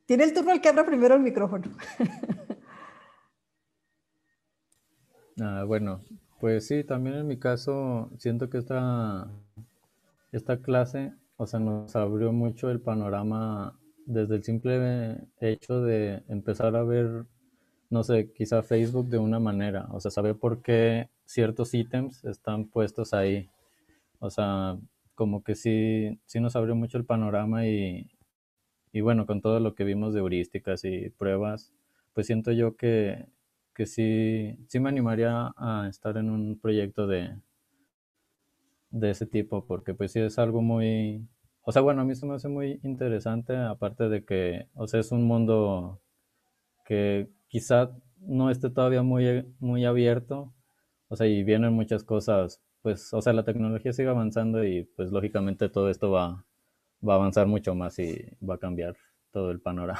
Tiene 0.05 0.23
el 0.23 0.33
turno 0.33 0.53
el 0.53 0.61
que 0.61 0.69
abra 0.69 0.85
primero 0.85 1.15
el 1.15 1.21
micrófono. 1.21 1.65
Ah, 5.39 5.65
bueno, 5.67 6.01
pues 6.39 6.65
sí, 6.65 6.83
también 6.83 7.17
en 7.17 7.27
mi 7.27 7.37
caso 7.37 8.09
siento 8.17 8.49
que 8.49 8.57
esta, 8.57 9.29
esta 10.31 10.63
clase, 10.63 11.13
o 11.35 11.45
sea, 11.45 11.59
nos 11.59 11.95
abrió 11.95 12.31
mucho 12.31 12.71
el 12.71 12.81
panorama 12.81 13.79
desde 14.07 14.35
el 14.35 14.43
simple 14.43 15.27
hecho 15.41 15.81
de 15.81 16.23
empezar 16.29 16.75
a 16.75 16.83
ver, 16.83 17.25
no 17.89 18.03
sé, 18.03 18.31
quizá 18.33 18.63
Facebook 18.63 19.09
de 19.09 19.19
una 19.19 19.39
manera, 19.39 19.87
o 19.91 19.99
sea, 19.99 20.11
saber 20.11 20.37
por 20.37 20.61
qué 20.61 21.09
ciertos 21.25 21.73
ítems 21.73 22.23
están 22.25 22.67
puestos 22.69 23.13
ahí. 23.13 23.49
O 24.19 24.29
sea, 24.31 24.77
como 25.15 25.43
que 25.43 25.55
sí, 25.55 26.19
sí 26.25 26.39
nos 26.39 26.55
abrió 26.55 26.75
mucho 26.75 26.97
el 26.97 27.05
panorama 27.05 27.67
y, 27.67 28.11
y 28.93 29.01
bueno, 29.01 29.25
con 29.27 29.41
todo 29.41 29.59
lo 29.59 29.75
que 29.75 29.83
vimos 29.85 30.13
de 30.13 30.21
heurísticas 30.21 30.85
y 30.85 31.09
pruebas, 31.11 31.73
pues 32.13 32.27
siento 32.27 32.51
yo 32.53 32.77
que, 32.77 33.27
que 33.75 33.85
sí, 33.85 34.57
sí 34.67 34.79
me 34.79 34.89
animaría 34.89 35.53
a 35.57 35.87
estar 35.89 36.17
en 36.17 36.29
un 36.29 36.59
proyecto 36.59 37.07
de, 37.07 37.35
de 38.91 39.09
ese 39.11 39.25
tipo, 39.25 39.65
porque 39.65 39.93
pues 39.93 40.11
sí 40.11 40.19
es 40.19 40.39
algo 40.39 40.61
muy, 40.61 41.27
o 41.67 41.71
sea, 41.73 41.81
bueno, 41.81 42.01
a 42.01 42.05
mí 42.05 42.15
se 42.15 42.25
me 42.25 42.33
hace 42.33 42.47
muy 42.47 42.79
interesante, 42.81 43.53
aparte 43.53 44.07
de 44.07 44.23
que, 44.23 44.69
o 44.73 44.87
sea, 44.87 45.01
es 45.01 45.11
un 45.11 45.25
mundo 45.25 45.99
que 46.85 47.29
quizá 47.49 47.91
no 48.21 48.49
esté 48.49 48.69
todavía 48.69 49.03
muy, 49.03 49.45
muy 49.59 49.83
abierto, 49.83 50.53
o 51.09 51.17
sea, 51.17 51.27
y 51.27 51.43
vienen 51.43 51.73
muchas 51.73 52.05
cosas, 52.05 52.61
pues, 52.81 53.13
o 53.13 53.21
sea, 53.21 53.33
la 53.33 53.43
tecnología 53.43 53.91
sigue 53.91 54.07
avanzando 54.07 54.63
y 54.63 54.85
pues 54.95 55.11
lógicamente 55.11 55.67
todo 55.67 55.89
esto 55.89 56.09
va, 56.09 56.45
va 57.05 57.13
a 57.15 57.17
avanzar 57.17 57.47
mucho 57.47 57.75
más 57.75 57.99
y 57.99 58.15
va 58.41 58.55
a 58.55 58.59
cambiar 58.59 58.95
todo 59.31 59.51
el 59.51 59.59
panorama. 59.59 59.99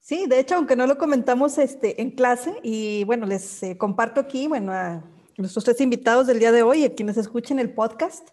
Sí, 0.00 0.26
de 0.26 0.40
hecho, 0.40 0.56
aunque 0.56 0.74
no 0.74 0.88
lo 0.88 0.98
comentamos 0.98 1.58
este, 1.58 2.02
en 2.02 2.10
clase, 2.10 2.52
y 2.64 3.04
bueno, 3.04 3.26
les 3.26 3.62
eh, 3.62 3.78
comparto 3.78 4.20
aquí, 4.20 4.48
bueno, 4.48 4.72
a 4.72 5.04
nuestros 5.38 5.62
tres 5.62 5.80
invitados 5.80 6.26
del 6.26 6.40
día 6.40 6.50
de 6.50 6.64
hoy, 6.64 6.84
a 6.84 6.96
quienes 6.96 7.16
escuchen 7.16 7.60
el 7.60 7.72
podcast, 7.72 8.30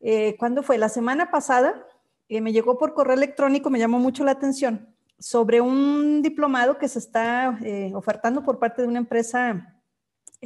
eh, 0.00 0.36
¿cuándo 0.38 0.62
fue? 0.62 0.78
La 0.78 0.88
semana 0.88 1.30
pasada 1.30 1.86
eh, 2.28 2.40
me 2.40 2.52
llegó 2.52 2.78
por 2.78 2.94
correo 2.94 3.14
electrónico, 3.14 3.70
me 3.70 3.78
llamó 3.78 3.98
mucho 3.98 4.24
la 4.24 4.32
atención, 4.32 4.94
sobre 5.18 5.60
un 5.60 6.22
diplomado 6.22 6.78
que 6.78 6.88
se 6.88 6.98
está 6.98 7.58
eh, 7.62 7.92
ofertando 7.94 8.42
por 8.42 8.58
parte 8.58 8.82
de 8.82 8.88
una 8.88 8.98
empresa 8.98 9.74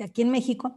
aquí 0.03 0.23
en 0.23 0.31
México, 0.31 0.77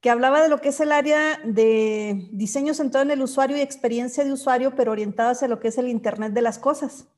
que 0.00 0.10
hablaba 0.10 0.42
de 0.42 0.48
lo 0.48 0.60
que 0.60 0.68
es 0.68 0.80
el 0.80 0.92
área 0.92 1.40
de 1.44 2.28
diseño 2.32 2.74
centrado 2.74 3.04
en 3.04 3.10
el 3.10 3.22
usuario 3.22 3.56
y 3.56 3.60
experiencia 3.60 4.24
de 4.24 4.32
usuario, 4.32 4.74
pero 4.76 4.92
orientado 4.92 5.30
hacia 5.30 5.48
lo 5.48 5.58
que 5.58 5.68
es 5.68 5.78
el 5.78 5.88
Internet 5.88 6.32
de 6.32 6.42
las 6.42 6.58
cosas. 6.58 7.08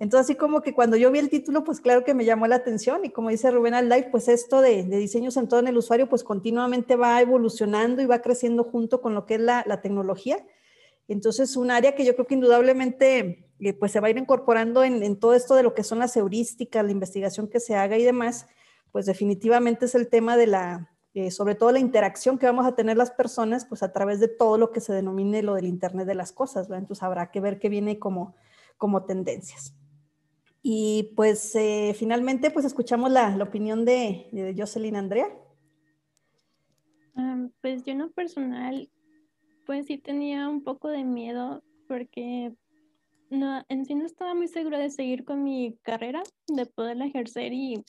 Entonces, 0.00 0.30
así 0.30 0.34
como 0.34 0.62
que 0.62 0.72
cuando 0.72 0.96
yo 0.96 1.12
vi 1.12 1.18
el 1.18 1.28
título, 1.28 1.62
pues 1.62 1.78
claro 1.78 2.04
que 2.04 2.14
me 2.14 2.24
llamó 2.24 2.46
la 2.46 2.56
atención 2.56 3.04
y 3.04 3.10
como 3.10 3.28
dice 3.28 3.50
Rubén 3.50 3.74
Alday, 3.74 4.10
pues 4.10 4.28
esto 4.28 4.62
de, 4.62 4.82
diseño 4.84 5.30
centrado 5.30 5.60
en 5.60 5.68
el 5.68 5.76
usuario, 5.76 6.08
pues 6.08 6.24
continuamente 6.24 6.96
va 6.96 7.20
evolucionando 7.20 8.00
y 8.00 8.06
va 8.06 8.22
creciendo 8.22 8.64
junto 8.64 9.02
con 9.02 9.14
lo 9.14 9.26
que 9.26 9.34
es 9.34 9.42
la, 9.42 9.82
tecnología. 9.82 10.38
Entonces, 11.06 11.54
un 11.54 11.70
área 11.70 11.94
que 11.94 12.06
yo 12.06 12.14
creo 12.14 12.26
que 12.26 12.32
indudablemente 12.32 13.50
eh, 13.58 13.74
pues 13.74 13.92
se 13.92 14.00
va 14.00 14.06
a 14.06 14.10
ir 14.10 14.16
incorporando 14.16 14.84
en, 14.84 15.20
todo 15.20 15.34
esto 15.34 15.54
de 15.54 15.62
lo 15.62 15.74
que 15.74 15.84
son 15.84 15.98
las 15.98 16.16
heurísticas, 16.16 16.82
la 16.82 16.92
investigación 16.92 17.46
que 17.46 17.60
se 17.60 17.74
haga 17.74 17.98
y 17.98 18.02
demás, 18.02 18.46
pues 18.92 19.04
definitivamente 19.04 19.84
es 19.84 19.94
el 19.94 20.08
tema 20.08 20.38
de 20.38 20.46
la, 20.46 20.96
eh, 21.12 21.30
sobre 21.30 21.56
todo 21.56 21.72
la 21.72 21.78
interacción 21.78 22.38
que 22.38 22.46
vamos 22.46 22.64
a 22.64 22.74
tener 22.74 22.96
las 22.96 23.10
personas, 23.10 23.66
pues 23.66 23.82
a 23.82 23.92
través 23.92 24.18
de 24.18 24.28
todo 24.28 24.56
lo 24.56 24.72
que 24.72 24.80
se 24.80 24.94
denomine 24.94 25.42
lo 25.42 25.56
del 25.56 25.66
Internet 25.66 26.06
de 26.06 26.14
las 26.14 26.32
cosas, 26.32 26.68
¿verdad? 26.68 26.84
Entonces 26.84 27.02
habrá 27.02 27.30
que 27.30 27.40
ver 27.40 27.58
qué 27.58 27.68
viene 27.68 27.98
como, 27.98 28.34
como 28.78 29.04
tendencias. 29.04 29.74
Y 30.62 31.12
pues 31.16 31.54
eh, 31.54 31.94
finalmente 31.98 32.50
pues 32.50 32.64
escuchamos 32.64 33.10
la, 33.10 33.36
opinión 33.42 33.84
de, 33.84 34.28
de, 34.32 34.54
Jocelyn 34.56 34.96
Andrea. 34.96 35.28
Ah, 37.14 37.46
pues 37.60 37.82
yo 37.84 37.92
en 37.92 37.98
lo 38.00 38.10
personal 38.10 38.90
pues 39.66 39.86
sí 39.86 39.98
tenía 39.98 40.48
un 40.48 40.62
poco 40.62 40.88
de 40.88 41.04
miedo 41.04 41.62
porque 41.88 42.52
no, 43.30 43.64
en 43.68 43.86
sí 43.86 43.94
no 43.94 44.04
estaba 44.04 44.34
muy 44.34 44.48
segura 44.48 44.78
de 44.78 44.90
seguir 44.90 45.24
con 45.24 45.44
mi 45.44 45.78
carrera, 45.82 46.22
de 46.48 46.66
poderla 46.66 47.06
ejercer 47.06 47.52
y 47.52 47.84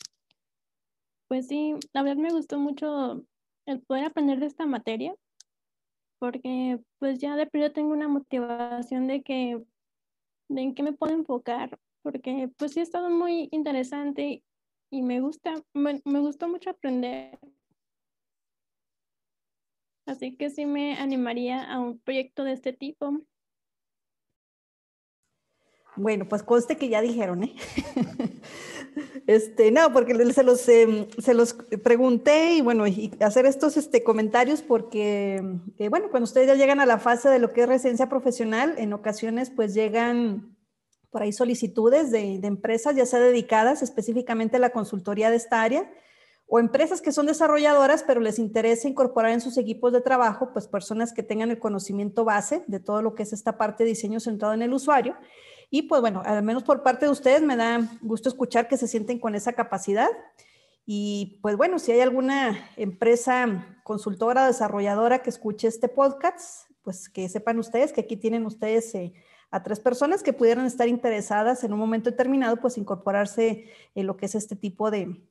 pues 1.28 1.48
sí, 1.48 1.76
la 1.94 2.04
verdad 2.04 2.22
me 2.22 2.32
gustó 2.32 2.60
mucho 2.60 3.26
el 3.66 3.82
poder 3.82 4.06
aprender 4.06 4.40
de 4.40 4.46
esta 4.46 4.66
materia 4.66 5.16
porque 6.20 6.80
pues 7.00 7.18
ya 7.18 7.36
de 7.36 7.48
primero 7.48 7.74
tengo 7.74 7.94
una 7.94 8.08
motivación 8.08 9.08
de 9.08 9.24
que 9.24 9.60
de 10.50 10.62
en 10.62 10.76
qué 10.76 10.84
me 10.84 10.94
puedo 10.94 11.14
enfocar 11.14 11.80
porque 12.02 12.50
pues 12.58 12.74
sí 12.74 12.80
ha 12.80 12.84
estado 12.84 13.10
muy 13.10 13.50
interesante 13.52 14.44
y 14.90 15.02
me 15.02 15.22
gusta, 15.22 15.54
me, 15.74 16.02
gustó 16.04 16.48
mucho 16.48 16.70
aprender. 16.70 17.40
Así 20.06 20.36
que 20.36 20.50
sí 20.50 20.66
me 20.66 20.96
animaría 20.96 21.64
a 21.64 21.80
un 21.80 22.00
proyecto 22.00 22.44
de 22.44 22.54
este 22.54 22.74
tipo. 22.74 23.22
Bueno, 25.96 26.28
pues 26.28 26.44
conste 26.44 26.78
que 26.78 26.90
ya 26.90 27.02
dijeron, 27.02 27.44
¿eh? 27.44 27.56
Este, 29.26 29.72
no, 29.72 29.94
porque 29.94 30.14
se 30.34 30.44
los, 30.44 30.68
em, 30.68 31.08
se 31.18 31.34
los 31.34 31.54
pregunté 31.54 32.56
y 32.56 32.62
bueno, 32.62 32.88
y 32.88 33.12
hacer 33.22 33.46
estos 33.46 33.78
este, 33.78 34.04
comentarios 34.04 34.62
porque, 34.62 35.42
eh, 35.78 35.88
bueno, 35.88 36.10
cuando 36.10 36.26
ustedes 36.26 36.48
ya 36.48 36.56
llegan 36.56 36.82
a 36.82 36.86
la 36.86 36.98
fase 36.98 37.30
de 37.30 37.40
lo 37.40 37.54
que 37.54 37.62
es 37.62 37.70
residencia 37.70 38.10
profesional, 38.10 38.76
en 38.78 38.92
ocasiones 38.92 39.50
pues 39.50 39.74
llegan 39.74 40.51
por 41.12 41.22
ahí 41.22 41.34
solicitudes 41.34 42.10
de, 42.10 42.36
empresas 42.44 42.96
ya 42.96 43.06
sea 43.06 43.20
dedicadas 43.20 43.84
específicamente 43.84 44.56
a 44.56 44.60
la 44.60 44.72
consultoría 44.72 45.30
de 45.30 45.36
esta 45.36 45.62
área 45.62 45.92
o 46.48 46.60
empresas 46.60 47.02
que 47.02 47.12
son 47.12 47.28
desarrolladoras, 47.28 48.04
pero 48.04 48.20
les 48.20 48.40
interesa 48.40 48.88
incorporar 48.88 49.32
en 49.32 49.40
sus 49.40 49.58
equipos 49.58 49.94
de 49.94 50.02
trabajo, 50.02 50.50
pues 50.52 50.68
personas 50.68 51.14
que 51.14 51.24
tengan 51.24 51.50
el 51.50 51.60
conocimiento 51.60 52.26
base 52.26 52.64
de 52.68 52.80
todo 52.82 53.02
lo 53.02 53.16
que 53.16 53.24
es 53.24 53.32
esta 53.32 53.58
parte 53.58 53.84
de 53.84 53.90
diseño 53.92 54.20
centrado 54.20 54.54
en 54.54 54.62
el 54.62 54.74
usuario. 54.74 55.16
Y 55.70 55.84
pues 55.84 56.02
bueno, 56.02 56.22
al 56.26 56.44
menos 56.44 56.64
por 56.64 56.84
parte 56.84 57.06
de 57.06 57.12
ustedes 57.12 57.42
me 57.42 57.56
da 57.56 57.90
gusto 58.02 58.28
escuchar 58.28 58.68
que 58.68 58.76
se 58.76 58.90
sienten 58.90 59.18
con 59.18 59.34
esa 59.34 59.54
capacidad. 59.54 60.10
Y 60.86 61.40
pues 61.42 61.56
bueno, 61.56 61.80
si 61.80 61.94
hay 61.94 62.02
alguna 62.02 62.70
empresa 62.76 63.80
consultora, 63.86 64.46
desarrolladora 64.46 65.20
que 65.20 65.30
escuche 65.30 65.70
este 65.70 65.88
podcast, 65.88 66.70
pues 66.84 67.08
que 67.08 67.30
sepan 67.30 67.60
ustedes 67.60 67.94
que 67.94 68.02
aquí 68.02 68.18
tienen 68.18 68.46
ustedes 68.46 68.94
eh, 68.96 69.14
a 69.52 69.64
tres 69.64 69.80
personas 69.80 70.24
que 70.24 70.34
pudieran 70.34 70.66
estar 70.66 70.88
interesadas 70.88 71.64
en 71.64 71.74
un 71.74 71.80
momento 71.80 72.10
determinado, 72.10 72.58
pues 72.58 72.78
incorporarse 72.78 73.66
en 73.94 74.08
lo 74.08 74.16
que 74.16 74.26
es 74.26 74.36
este 74.36 74.56
tipo 74.56 74.90
de, 74.90 75.22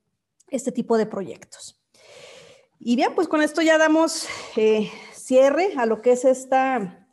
este 0.49 0.71
tipo 0.71 0.99
de 0.99 1.07
proyectos. 1.07 1.81
Y 2.79 2.97
bien, 2.97 3.15
pues 3.15 3.29
con 3.29 3.43
esto 3.43 3.63
ya 3.63 3.79
damos 3.79 4.29
eh, 4.57 4.91
cierre 5.15 5.73
a 5.77 5.87
lo 5.87 6.03
que 6.03 6.13
es 6.13 6.25
esta 6.25 7.09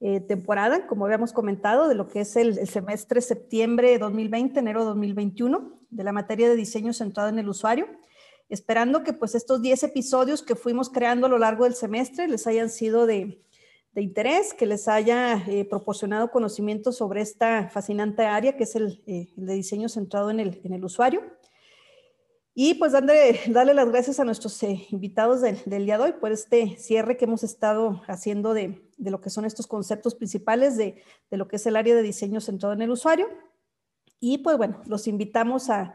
eh, 0.00 0.20
temporada, 0.20 0.86
como 0.86 1.04
habíamos 1.04 1.32
comentado, 1.32 1.88
de 1.88 1.96
lo 1.96 2.08
que 2.08 2.20
es 2.20 2.36
el, 2.36 2.56
el 2.58 2.68
semestre 2.68 3.20
septiembre 3.20 3.98
2020, 3.98 4.58
enero 4.58 4.84
2021, 4.84 5.80
de 5.90 6.04
la 6.04 6.12
materia 6.12 6.48
de 6.48 6.56
diseño 6.56 6.92
centrado 6.92 7.28
en 7.28 7.38
el 7.38 7.48
usuario 7.48 7.88
esperando 8.48 9.02
que 9.02 9.14
pues 9.14 9.34
estos 9.34 9.62
10 9.62 9.84
episodios 9.84 10.42
que 10.42 10.54
fuimos 10.54 10.90
creando 10.90 11.26
a 11.26 11.30
lo 11.30 11.38
largo 11.38 11.64
del 11.64 11.74
semestre 11.74 12.28
les 12.28 12.46
hayan 12.46 12.68
sido 12.68 13.06
de, 13.06 13.42
de 13.94 14.02
interés, 14.02 14.52
que 14.54 14.66
les 14.66 14.88
haya 14.88 15.36
eh, 15.46 15.64
proporcionado 15.64 16.30
conocimiento 16.30 16.90
sobre 16.90 17.20
esta 17.20 17.68
fascinante 17.68 18.24
área 18.26 18.56
que 18.56 18.64
es 18.64 18.74
el, 18.74 19.02
eh, 19.06 19.28
de 19.36 19.54
diseño 19.54 19.88
centrado 19.88 20.30
en 20.30 20.40
el, 20.40 20.60
en 20.64 20.72
el, 20.72 20.84
usuario. 20.84 21.22
Y 22.54 22.74
pues 22.74 22.92
darle, 22.92 23.40
darle 23.48 23.72
las 23.72 23.88
gracias 23.88 24.18
a 24.18 24.24
nuestros 24.24 24.60
eh, 24.64 24.86
invitados 24.90 25.40
del, 25.40 25.60
del, 25.64 25.86
día 25.86 25.96
de 25.98 26.04
hoy 26.04 26.12
por 26.12 26.32
este 26.32 26.76
cierre 26.76 27.16
que 27.16 27.24
hemos 27.24 27.44
estado 27.44 28.02
haciendo 28.08 28.52
de, 28.52 28.90
de 28.96 29.10
lo 29.12 29.20
que 29.20 29.30
son 29.30 29.44
estos 29.44 29.68
conceptos 29.68 30.16
principales 30.16 30.76
de, 30.76 31.02
de 31.30 31.36
lo 31.36 31.46
que 31.46 31.56
es 31.56 31.66
el 31.66 31.76
área 31.76 31.94
de 31.94 32.02
diseño 32.02 32.40
centrado 32.40 32.74
en 32.74 32.82
el 32.82 32.90
usuario. 32.90 33.28
Y 34.18 34.38
pues 34.38 34.56
bueno, 34.56 34.82
los 34.86 35.06
invitamos 35.06 35.70
a, 35.70 35.94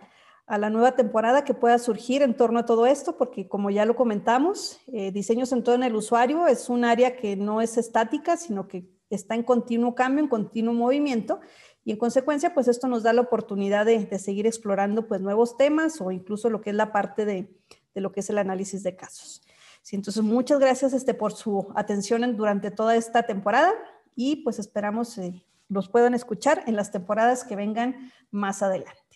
a 0.50 0.58
la 0.58 0.72
nueva 0.72 0.94
temporada 0.94 1.44
que 1.44 1.54
pueda 1.54 1.78
surgir 1.78 2.24
en 2.24 2.36
torno 2.36 2.58
a 2.58 2.66
todo 2.66 2.88
esto, 2.88 3.18
porque 3.18 3.48
como 3.48 3.70
ya 3.70 3.86
lo 3.86 3.96
comentamos, 3.96 4.80
eh, 4.88 5.12
diseño 5.12 5.46
centrado 5.46 5.76
en 5.78 5.84
el 5.84 5.96
usuario 5.96 6.48
es 6.48 6.70
un 6.70 6.84
área 6.86 7.16
que 7.16 7.36
no 7.36 7.62
es 7.62 7.78
estática, 7.78 8.36
sino 8.36 8.68
que 8.68 8.90
está 9.12 9.36
en 9.36 9.44
continuo 9.44 9.94
cambio, 9.94 10.24
en 10.24 10.28
continuo 10.28 10.74
movimiento, 10.74 11.40
y 11.86 11.92
en 11.92 11.98
consecuencia, 11.98 12.54
pues 12.56 12.68
esto 12.68 12.88
nos 12.88 13.04
da 13.04 13.14
la 13.14 13.22
oportunidad 13.22 13.86
de, 13.86 14.18
seguir 14.18 14.48
explorando 14.48 15.08
pues 15.08 15.22
nuevos 15.22 15.56
temas 15.56 16.02
o 16.02 16.12
incluso 16.12 16.50
lo 16.50 16.62
que 16.62 16.72
es 16.72 16.76
la 16.76 16.92
parte 16.92 17.26
de, 17.26 17.56
lo 17.94 18.12
que 18.12 18.22
es 18.22 18.30
el 18.32 18.40
análisis 18.40 18.82
de 18.82 18.96
casos. 18.96 19.44
Sí, 19.84 19.96
entonces, 19.96 20.24
muchas 20.24 20.60
gracias 20.60 20.94
este, 20.94 21.14
por 21.14 21.32
su 21.32 21.72
atención 21.76 22.36
durante 22.36 22.72
toda 22.72 22.96
esta 22.96 23.24
temporada 23.24 23.72
y 24.16 24.38
pues 24.38 24.58
esperamos 24.58 25.16
eh, 25.20 25.46
los 25.68 25.90
puedan 25.90 26.16
escuchar 26.16 26.64
en 26.66 26.76
las 26.76 26.92
temporadas 26.92 27.44
que 27.44 27.56
vengan 27.56 28.12
más 28.32 28.64
adelante. 28.64 29.09